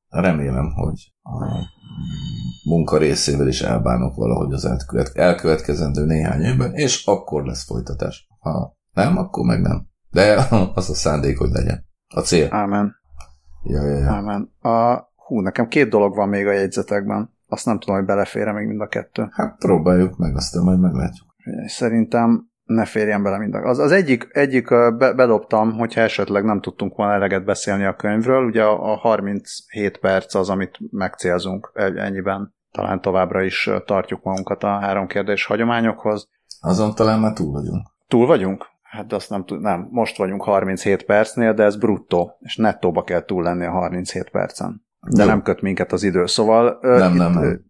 [0.08, 1.64] Remélem, hogy a
[2.64, 8.28] munka részével is elbánok valahogy az elkövetkezendő néhány évben, és akkor lesz folytatás.
[8.38, 9.86] Ha nem, akkor meg nem.
[10.10, 11.84] De az a szándék, hogy legyen.
[12.14, 12.48] A cél.
[12.50, 12.94] Ámen.
[13.62, 14.10] Ja, ja, ja.
[14.10, 14.54] Ámen.
[14.60, 17.32] A, hú, nekem két dolog van még a jegyzetekben.
[17.46, 19.28] Azt nem tudom, hogy belefér még mind a kettő.
[19.30, 21.34] Hát próbáljuk meg, aztán majd meglátjuk.
[21.66, 23.64] Szerintem ne férjen bele minden.
[23.64, 28.44] Az, az egyik, egyik be, bedobtam, hogyha esetleg nem tudtunk volna eleget beszélni a könyvről,
[28.44, 32.54] ugye a, a 37 perc az, amit megcélzunk ennyiben.
[32.70, 36.28] Talán továbbra is tartjuk magunkat a három kérdés hagyományokhoz.
[36.60, 37.86] Azon talán már túl vagyunk.
[38.08, 38.66] Túl vagyunk?
[38.82, 43.24] Hát azt nem tud, nem, most vagyunk 37 percnél, de ez bruttó, és nettóba kell
[43.24, 44.84] túl lenni a 37 percen.
[45.00, 45.28] De Jó.
[45.28, 46.78] nem köt minket az idő, szóval...
[46.80, 47.60] Nem, itt, nem, nem.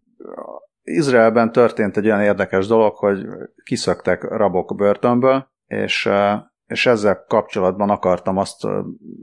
[0.84, 3.26] Izraelben történt egy olyan érdekes dolog, hogy
[3.64, 6.08] kiszöktek rabok börtönből, és,
[6.66, 8.66] és ezzel kapcsolatban akartam azt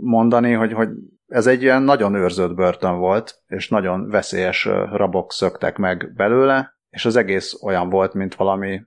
[0.01, 0.89] mondani, hogy, hogy
[1.27, 7.05] ez egy ilyen nagyon őrzött börtön volt, és nagyon veszélyes rabok szöktek meg belőle, és
[7.05, 8.81] az egész olyan volt, mint valami,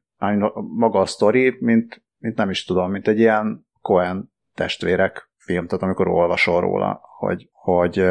[0.77, 5.85] maga a sztori, mint, mint nem is tudom, mint egy ilyen Cohen testvérek film, tehát
[5.85, 8.05] amikor olvasol róla, hogy, hogy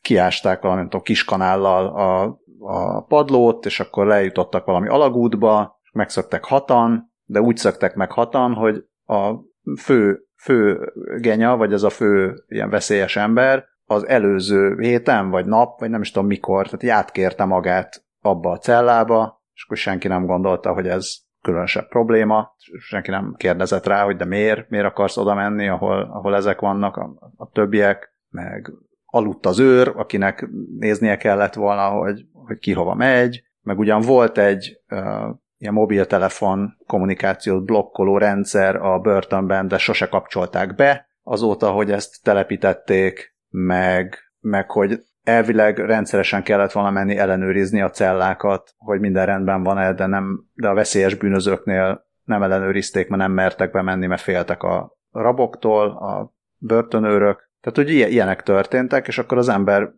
[0.00, 7.12] kiásták valami, nem tudom, kiskanállal a a padlót, és akkor lejutottak valami alagútba, megszöktek hatan,
[7.24, 9.34] de úgy szöktek meg hatan, hogy a
[9.78, 15.80] fő, fő genya, vagy ez a fő ilyen veszélyes ember, az előző héten, vagy nap,
[15.80, 20.26] vagy nem is tudom mikor, tehát átkérte magát abba a cellába, és akkor senki nem
[20.26, 25.34] gondolta, hogy ez különösebb probléma, senki nem kérdezett rá, hogy de miért, miért akarsz oda
[25.34, 28.72] menni, ahol, ahol ezek vannak a, a többiek, meg
[29.10, 34.38] aludt az őr, akinek néznie kellett volna, hogy, hogy ki hova megy, meg ugyan volt
[34.38, 41.90] egy uh, ilyen mobiltelefon kommunikációt blokkoló rendszer a börtönben, de sose kapcsolták be, azóta, hogy
[41.90, 49.26] ezt telepítették, meg, meg hogy elvileg rendszeresen kellett volna menni ellenőrizni a cellákat, hogy minden
[49.26, 54.22] rendben van-e, de, nem, de a veszélyes bűnözőknél nem ellenőrizték, mert nem mertek bemenni, mert
[54.22, 59.90] féltek a raboktól, a börtönőrök, tehát, hogy ilyenek történtek, és akkor az ember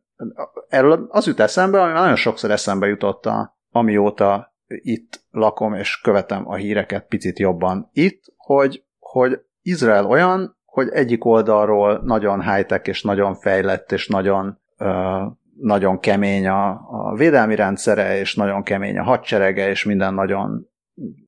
[0.69, 6.49] erről az jut eszembe, ami nagyon sokszor eszembe jutott, a, amióta itt lakom, és követem
[6.49, 13.03] a híreket picit jobban itt, hogy, hogy Izrael olyan, hogy egyik oldalról nagyon high-tech, és
[13.03, 19.03] nagyon fejlett, és nagyon, uh, nagyon kemény a, a védelmi rendszere, és nagyon kemény a
[19.03, 20.69] hadserege, és minden nagyon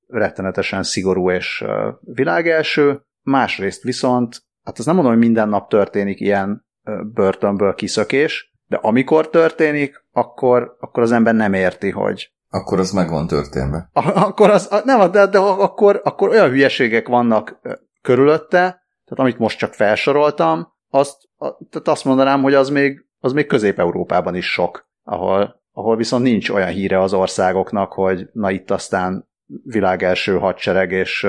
[0.07, 3.00] rettenetesen szigorú és uh, világelső.
[3.22, 6.66] Másrészt viszont hát az nem mondom, hogy minden nap történik ilyen
[7.14, 12.33] börtönből kiszökés, de amikor történik, akkor, akkor az ember nem érti, hogy...
[12.51, 13.91] Akkor az meg van történve.
[14.15, 17.61] Akkor az, nem, de, de akkor, akkor olyan hülyeségek vannak
[18.03, 23.47] körülötte, tehát amit most csak felsoroltam, azt, tehát azt mondanám, hogy az még, az még
[23.47, 29.29] Közép-Európában is sok, ahol, ahol viszont nincs olyan híre az országoknak, hogy na itt aztán
[29.65, 31.27] világelső hadsereg, és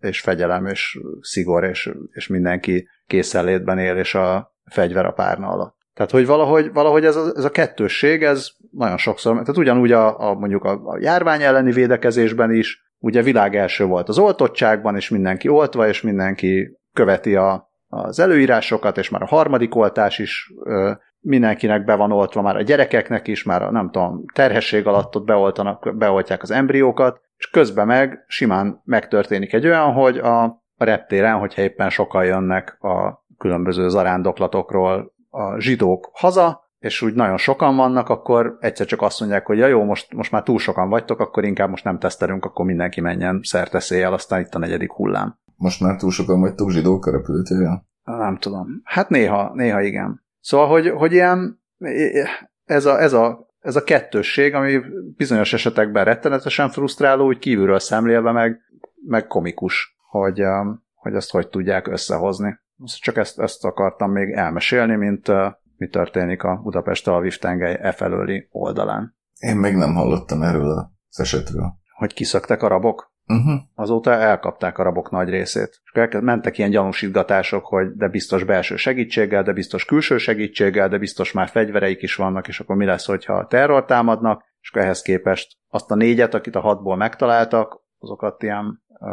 [0.00, 5.76] és fegyelem, és szigor, és, és mindenki készenlétben él, és a fegyver a párna alatt.
[5.98, 10.28] Tehát, hogy valahogy, valahogy ez, a, ez a kettősség, ez nagyon sokszor, tehát ugyanúgy a,
[10.28, 15.08] a mondjuk a, a járvány elleni védekezésben is, ugye világ első volt az oltottságban, és
[15.08, 20.90] mindenki oltva, és mindenki követi a, az előírásokat, és már a harmadik oltás is ö,
[21.20, 25.24] mindenkinek be van oltva, már a gyerekeknek is, már a, nem tudom, terhesség alatt ott
[25.24, 30.42] beoltanak, beoltják az embriókat, és közben meg simán megtörténik egy olyan, hogy a,
[30.76, 37.36] a reptéren, hogyha éppen sokan jönnek a különböző zarándoklatokról a zsidók haza, és úgy nagyon
[37.36, 40.88] sokan vannak, akkor egyszer csak azt mondják, hogy ja jó, most, most már túl sokan
[40.88, 45.38] vagytok, akkor inkább most nem tesztelünk, akkor mindenki menjen szerteszéjjel, aztán itt a negyedik hullám.
[45.56, 47.86] Most már túl sokan vagytok zsidók a repülőtéren?
[48.02, 48.80] Nem tudom.
[48.84, 50.24] Hát néha, néha igen.
[50.40, 51.62] Szóval, hogy, hogy ilyen,
[52.64, 54.80] ez a, ez a ez a kettősség, ami
[55.16, 58.60] bizonyos esetekben rettenetesen frusztráló, úgy kívülről szemlélve meg,
[59.06, 62.58] meg komikus, hogy, um, hogy ezt hogy tudják összehozni.
[62.84, 67.92] Csak ezt, ezt akartam még elmesélni, mint, uh, mi történik a Budapest Alviv tengely e
[67.92, 69.16] felőli oldalán.
[69.38, 71.72] Én még nem hallottam erről az esetről.
[71.96, 73.12] Hogy kiszöktek a rabok?
[73.26, 73.60] Uh-huh.
[73.74, 75.80] Azóta elkapták a rabok nagy részét.
[75.84, 80.98] És akkor mentek ilyen gyanúsítgatások, hogy de biztos belső segítséggel, de biztos külső segítséggel, de
[80.98, 85.02] biztos már fegyvereik is vannak, és akkor mi lesz, hogyha terror támadnak, és akkor ehhez
[85.02, 89.08] képest azt a négyet, akit a hatból megtaláltak, azokat ilyen, uh,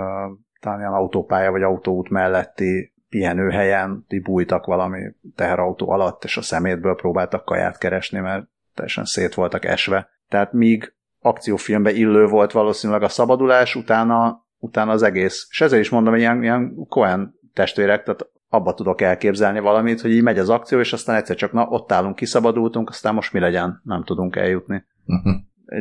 [0.59, 4.99] talán ilyen autópálya vagy autóút melletti pihenőhelyen bújtak valami
[5.35, 10.09] teherautó alatt, és a szemétből próbáltak kaját keresni, mert teljesen szét voltak esve.
[10.29, 15.47] Tehát míg akciófilmbe illő volt valószínűleg a szabadulás, utána, utána az egész.
[15.49, 20.11] És ezért is mondom, hogy ilyen, ilyen Cohen testvérek, tehát abba tudok elképzelni valamit, hogy
[20.11, 23.39] így megy az akció, és aztán egyszer csak na, ott állunk, kiszabadultunk, aztán most mi
[23.39, 24.85] legyen, nem tudunk eljutni.
[25.05, 25.33] Uh-huh.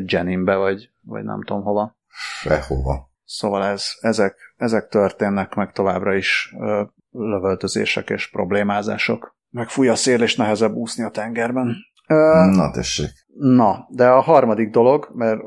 [0.07, 1.97] Jeninbe, vagy, vagy nem tudom hova.
[2.41, 3.11] Sehova.
[3.25, 6.55] Szóval ez, ezek, ezek történnek meg továbbra is
[7.15, 9.37] ö, lövöltözések és problémázások.
[9.51, 11.77] Meg fúj a szél, és nehezebb úszni a tengerben.
[12.09, 12.15] Ö,
[12.55, 13.11] Na tessék.
[13.39, 15.41] Na, de a harmadik dolog, mert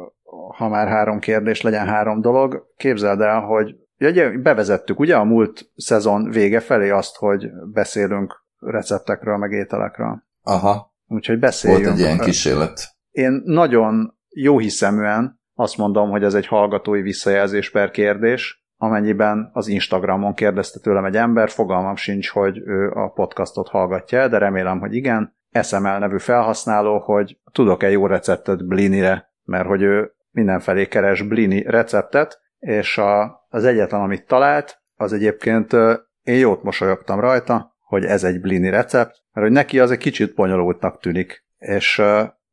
[0.57, 5.71] ha már három kérdés, legyen három dolog, képzeld el, hogy ugye, bevezettük ugye a múlt
[5.75, 10.23] szezon vége felé azt, hogy beszélünk receptekről, meg ételekről.
[10.43, 10.95] Aha.
[11.07, 11.85] Úgyhogy beszéljünk.
[11.85, 12.95] Volt egy ilyen kísérlet.
[13.11, 19.67] Én nagyon jó hiszeműen azt mondom, hogy ez egy hallgatói visszajelzés per kérdés, amennyiben az
[19.67, 24.95] Instagramon kérdezte tőlem egy ember, fogalmam sincs, hogy ő a podcastot hallgatja, de remélem, hogy
[24.95, 25.35] igen.
[25.61, 32.39] SML nevű felhasználó, hogy tudok-e jó receptet Blinire, mert hogy ő mindenfelé keres Blini receptet,
[32.59, 35.73] és a, az egyetlen, amit talált, az egyébként
[36.21, 40.35] én jót mosolyogtam rajta, hogy ez egy Blini recept, mert hogy neki az egy kicsit
[40.35, 41.99] bonyolultnak tűnik, és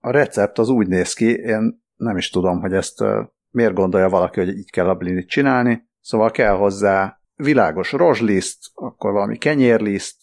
[0.00, 3.04] a recept az úgy néz ki, én nem is tudom, hogy ezt
[3.50, 9.12] miért gondolja valaki, hogy így kell a blinit csinálni, szóval kell hozzá világos rozsliszt, akkor
[9.12, 10.16] valami kenyérliszt,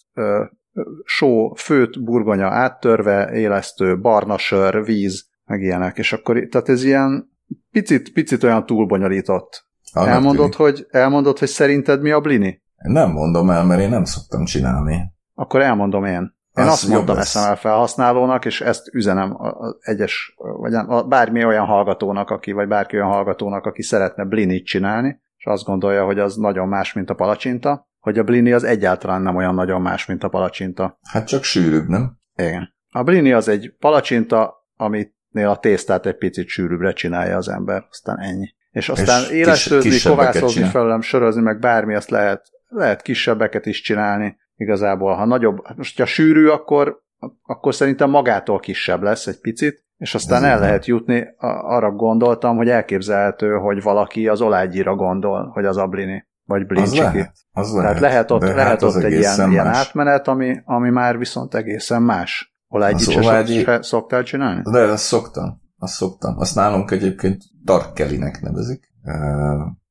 [1.04, 7.30] só, főt, burgonya áttörve, élesztő, barna sör, víz, meg ilyenek, és akkor, tehát ez ilyen
[7.72, 9.66] picit, picit olyan túlbonyolított.
[9.94, 12.62] Ah, elmondod, hogy, elmondod, hogy szerinted mi a blini?
[12.76, 15.14] Nem mondom el, mert én nem szoktam csinálni.
[15.34, 16.40] Akkor elmondom én.
[16.58, 17.22] Én Az azt mondtam.
[17.22, 22.96] SML felhasználónak, és ezt üzenem az egyes, vagy nem, bármi olyan hallgatónak, aki, vagy bárki
[22.96, 27.14] olyan hallgatónak, aki szeretne blinit csinálni, és azt gondolja, hogy az nagyon más, mint a
[27.14, 31.00] palacsinta, hogy a blini az egyáltalán nem olyan nagyon más, mint a palacsinta.
[31.02, 32.18] Hát csak sűrűbb, nem?
[32.36, 32.74] Igen.
[32.90, 38.20] A blini az egy palacsinta, amitnél a tésztát egy picit sűrűbbre csinálja az ember, aztán
[38.20, 38.54] ennyi.
[38.70, 44.38] És aztán És élesztőzni, kis- felőlem, sörözni, meg bármi, azt lehet, lehet kisebbeket is csinálni.
[44.56, 47.02] Igazából, ha nagyobb, most ha sűrű, akkor,
[47.42, 51.28] akkor szerintem magától kisebb lesz egy picit, és aztán el lehet jutni,
[51.62, 56.68] arra gondoltam, hogy elképzelhető, hogy valaki az olágyira gondol, hogy az a blini, vagy Az
[56.68, 56.98] blincsiki.
[57.00, 57.34] lehet.
[57.52, 57.86] Az lehet.
[57.86, 59.78] Tehát lehet ott, De lehet hát az ott egy ilyen, egészen ilyen más.
[59.78, 62.56] átmenet, ami, ami már viszont egészen más.
[62.68, 63.64] Olágyit Az se, olágyi...
[63.64, 64.62] se szoktál csinálni?
[64.72, 65.62] De azt szoktam.
[65.78, 66.38] Azt szoktam.
[66.38, 68.94] Azt nálunk egyébként tarkelinek nevezik.
[69.04, 69.14] Uh,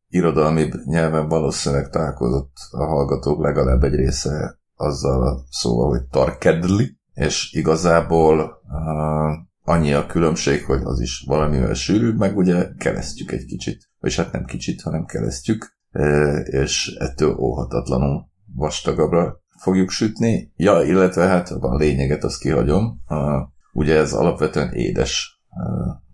[0.08, 7.52] irodalmi nyelven valószínűleg találkozott a hallgatók legalább egy része azzal a szóval, hogy tarkedli, és
[7.52, 13.88] igazából uh, annyi a különbség, hogy az is valamivel sűrűbb, meg ugye keresztjük egy kicsit.
[13.98, 15.78] Vagy hát nem kicsit, hanem keresztjük,
[16.44, 20.52] és ettől óhatatlanul vastagabbra fogjuk sütni.
[20.56, 23.02] Ja, illetve hát a lényeget azt kihagyom.
[23.72, 25.42] Ugye ez alapvetően édes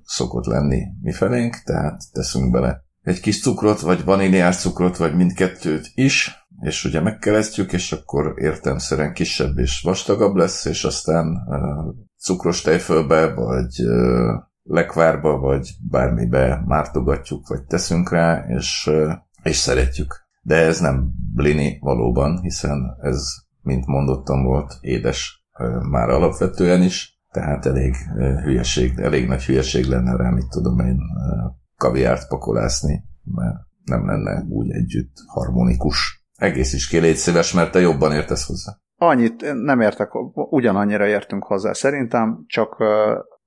[0.05, 5.91] szokott lenni mi felénk, tehát teszünk bele egy kis cukrot, vagy vaníliás cukrot, vagy mindkettőt
[5.95, 11.39] is, és ugye megkeresztjük, és akkor értelmszerűen kisebb és vastagabb lesz, és aztán
[12.27, 13.83] cukros tejfölbe, vagy
[14.63, 18.91] lekvárba, vagy bármibe mártogatjuk, vagy teszünk rá, és,
[19.43, 20.15] és szeretjük.
[20.43, 23.23] De ez nem blini valóban, hiszen ez,
[23.63, 25.47] mint mondottam, volt édes
[25.91, 31.01] már alapvetően is, tehát elég hülyeség, elég nagy hülyeség lenne rá, mit tudom én,
[31.77, 36.27] kaviárt pakolászni, mert nem lenne úgy együtt harmonikus.
[36.37, 38.79] Egész is ki, szíves, mert te jobban értesz hozzá.
[38.99, 42.77] Annyit nem értek, ugyanannyira értünk hozzá szerintem, csak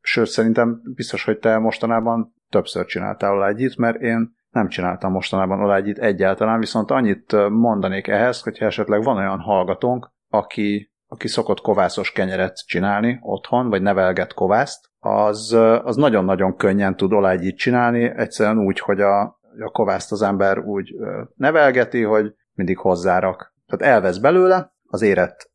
[0.01, 5.97] sőt szerintem biztos, hogy te mostanában többször csináltál olágyit, mert én nem csináltam mostanában olágyit
[5.97, 12.65] egyáltalán, viszont annyit mondanék ehhez, hogyha esetleg van olyan hallgatónk, aki, aki szokott kovászos kenyeret
[12.65, 19.01] csinálni otthon, vagy nevelget kovászt, az, az nagyon-nagyon könnyen tud olágyit csinálni, egyszerűen úgy, hogy
[19.01, 19.21] a,
[19.59, 20.95] a kovászt az ember úgy
[21.35, 23.53] nevelgeti, hogy mindig hozzárak.
[23.67, 25.51] Tehát elvesz belőle, az érett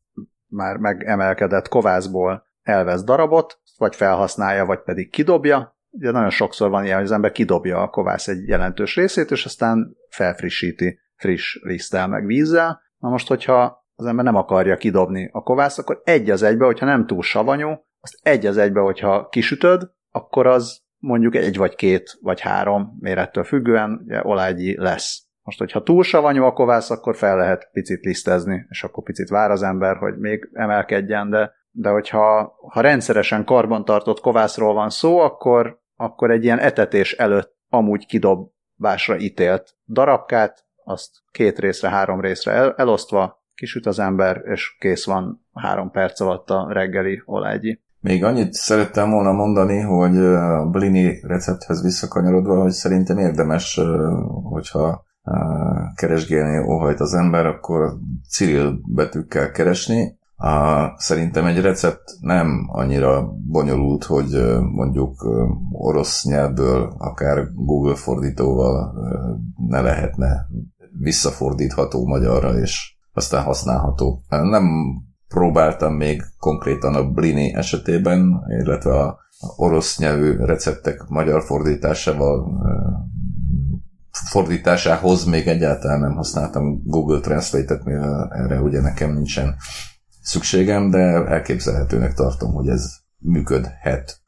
[0.47, 5.77] már megemelkedett kovászból elvesz darabot, vagy felhasználja, vagy pedig kidobja.
[5.89, 9.45] Ugye nagyon sokszor van ilyen, hogy az ember kidobja a kovász egy jelentős részét, és
[9.45, 12.81] aztán felfrissíti friss liszttel meg vízzel.
[12.97, 16.85] Na most, hogyha az ember nem akarja kidobni a kovászt, akkor egy az egybe, hogyha
[16.85, 17.69] nem túl savanyú,
[17.99, 23.43] azt egy az egybe, hogyha kisütöd, akkor az mondjuk egy vagy két vagy három mérettől
[23.43, 25.27] függően ugye, olágyi lesz.
[25.45, 29.51] Most, hogyha túl savanyú a kovász, akkor fel lehet picit lisztezni, és akkor picit vár
[29.51, 35.79] az ember, hogy még emelkedjen, de, de hogyha ha rendszeresen karbantartott kovászról van szó, akkor,
[35.95, 42.73] akkor egy ilyen etetés előtt amúgy kidobásra ítélt darabkát, azt két részre, három részre el,
[42.77, 47.83] elosztva, kisüt az ember, és kész van három perc alatt a reggeli olágyi.
[47.99, 53.79] Még annyit szerettem volna mondani, hogy a Blini recepthez visszakanyarodva, hogy szerintem érdemes,
[54.43, 55.04] hogyha
[55.95, 57.97] keresgélni óhajt az ember, akkor
[58.29, 60.17] Cyril betűkkel keresni.
[60.95, 65.27] Szerintem egy recept nem annyira bonyolult, hogy mondjuk
[65.71, 68.93] orosz nyelvből, akár Google fordítóval
[69.67, 70.47] ne lehetne
[70.99, 74.21] visszafordítható magyarra, és aztán használható.
[74.29, 74.65] Nem
[75.27, 79.17] próbáltam még konkrétan a Blini esetében, illetve a
[79.55, 82.47] orosz nyelvű receptek magyar fordításával
[84.17, 89.55] fordításához még egyáltalán nem használtam Google Translate-et, mivel erre ugye nekem nincsen
[90.21, 94.21] szükségem, de elképzelhetőnek tartom, hogy ez működhet.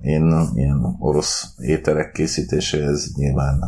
[0.00, 3.60] Én ilyen orosz ételek készítéséhez nyilván,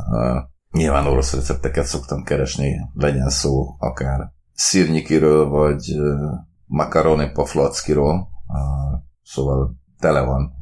[0.70, 6.00] nyilván orosz recepteket szoktam keresni, legyen szó akár szirnyikiről, vagy
[6.66, 8.28] makaroni paflackiról,
[9.22, 10.52] szóval tele van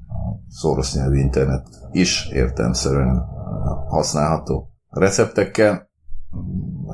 [0.48, 3.38] az orosz nyelvű internet is értelmszerűen
[3.88, 5.88] használható receptekkel.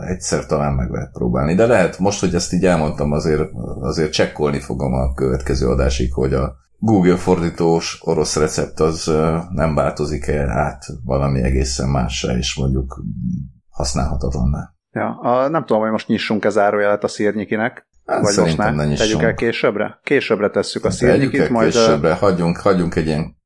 [0.08, 3.50] Egyszer talán meg lehet próbálni, de lehet most, hogy ezt így elmondtam, azért,
[3.80, 9.12] azért csekkolni fogom a következő adásig, hogy a Google fordítós orosz recept az
[9.50, 13.04] nem változik-e át valami egészen mássá, és mondjuk
[13.68, 14.74] használhatatlanná.
[14.90, 17.88] Ja, a, nem tudom, hogy most nyissunk-e zárójelet a szírnyikinek.
[18.06, 20.00] Hát vagy most ne, ne tegyük el későbbre?
[20.02, 21.72] Későbbre tesszük a szírnyikit, majd...
[21.72, 23.36] Későbbre, hagyjunk, hagyjunk egy ilyen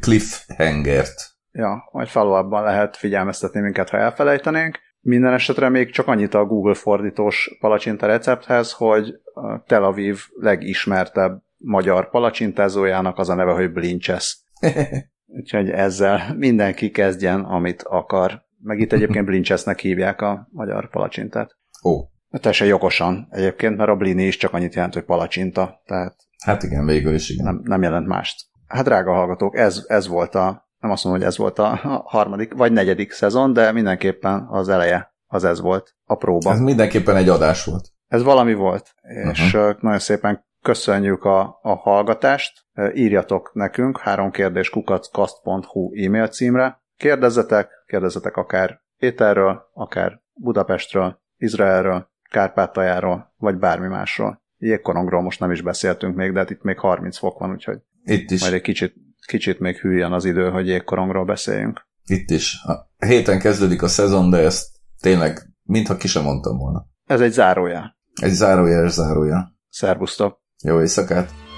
[0.00, 1.29] cliffhangert.
[1.52, 4.78] Ja, majd follow lehet figyelmeztetni minket, ha elfelejtenénk.
[5.00, 11.42] Minden esetre még csak annyit a Google fordítós palacsinta recepthez, hogy a Tel Aviv legismertebb
[11.56, 14.38] magyar palacsintázójának az a neve, hogy Blinches.
[15.26, 18.42] Úgyhogy ezzel mindenki kezdjen, amit akar.
[18.62, 21.56] Meg itt egyébként Blinchesnek hívják a magyar palacsintát.
[21.84, 22.10] Ó.
[22.30, 25.82] Teljesen jogosan egyébként, mert a blini is csak annyit jelent, hogy palacsinta.
[25.84, 27.44] Tehát hát igen, végül is igen.
[27.44, 28.46] Nem, nem jelent mást.
[28.66, 32.54] Hát drága hallgatók, ez, ez volt a, nem azt mondom, hogy ez volt a harmadik
[32.54, 36.50] vagy negyedik szezon, de mindenképpen az eleje az ez volt, a próba.
[36.50, 37.88] Ez mindenképpen egy adás volt.
[38.06, 38.94] Ez valami volt,
[39.32, 39.76] és uh-huh.
[39.80, 42.64] nagyon szépen köszönjük a, a hallgatást.
[42.94, 46.82] Írjatok nekünk három kérdés kukackast.hu e-mail címre.
[46.96, 54.42] Kérdezzetek, kérdezzetek akár ételről, akár Budapestről, Izraelről, Kárpátaljáról, vagy bármi másról.
[54.56, 58.30] Jégkorongról most nem is beszéltünk még, de hát itt még 30 fok van, úgyhogy itt
[58.30, 58.40] is.
[58.40, 58.94] majd egy kicsit,
[59.30, 61.86] kicsit még hűljön az idő, hogy jégkorongról beszéljünk.
[62.04, 62.62] Itt is.
[62.62, 64.66] A héten kezdődik a szezon, de ezt
[65.00, 66.86] tényleg mintha ki sem mondtam volna.
[67.04, 67.96] Ez egy zárójel.
[68.22, 69.56] Egy zárójel, zárójel.
[69.68, 70.40] Szervusztok!
[70.62, 71.49] Jó éjszakát!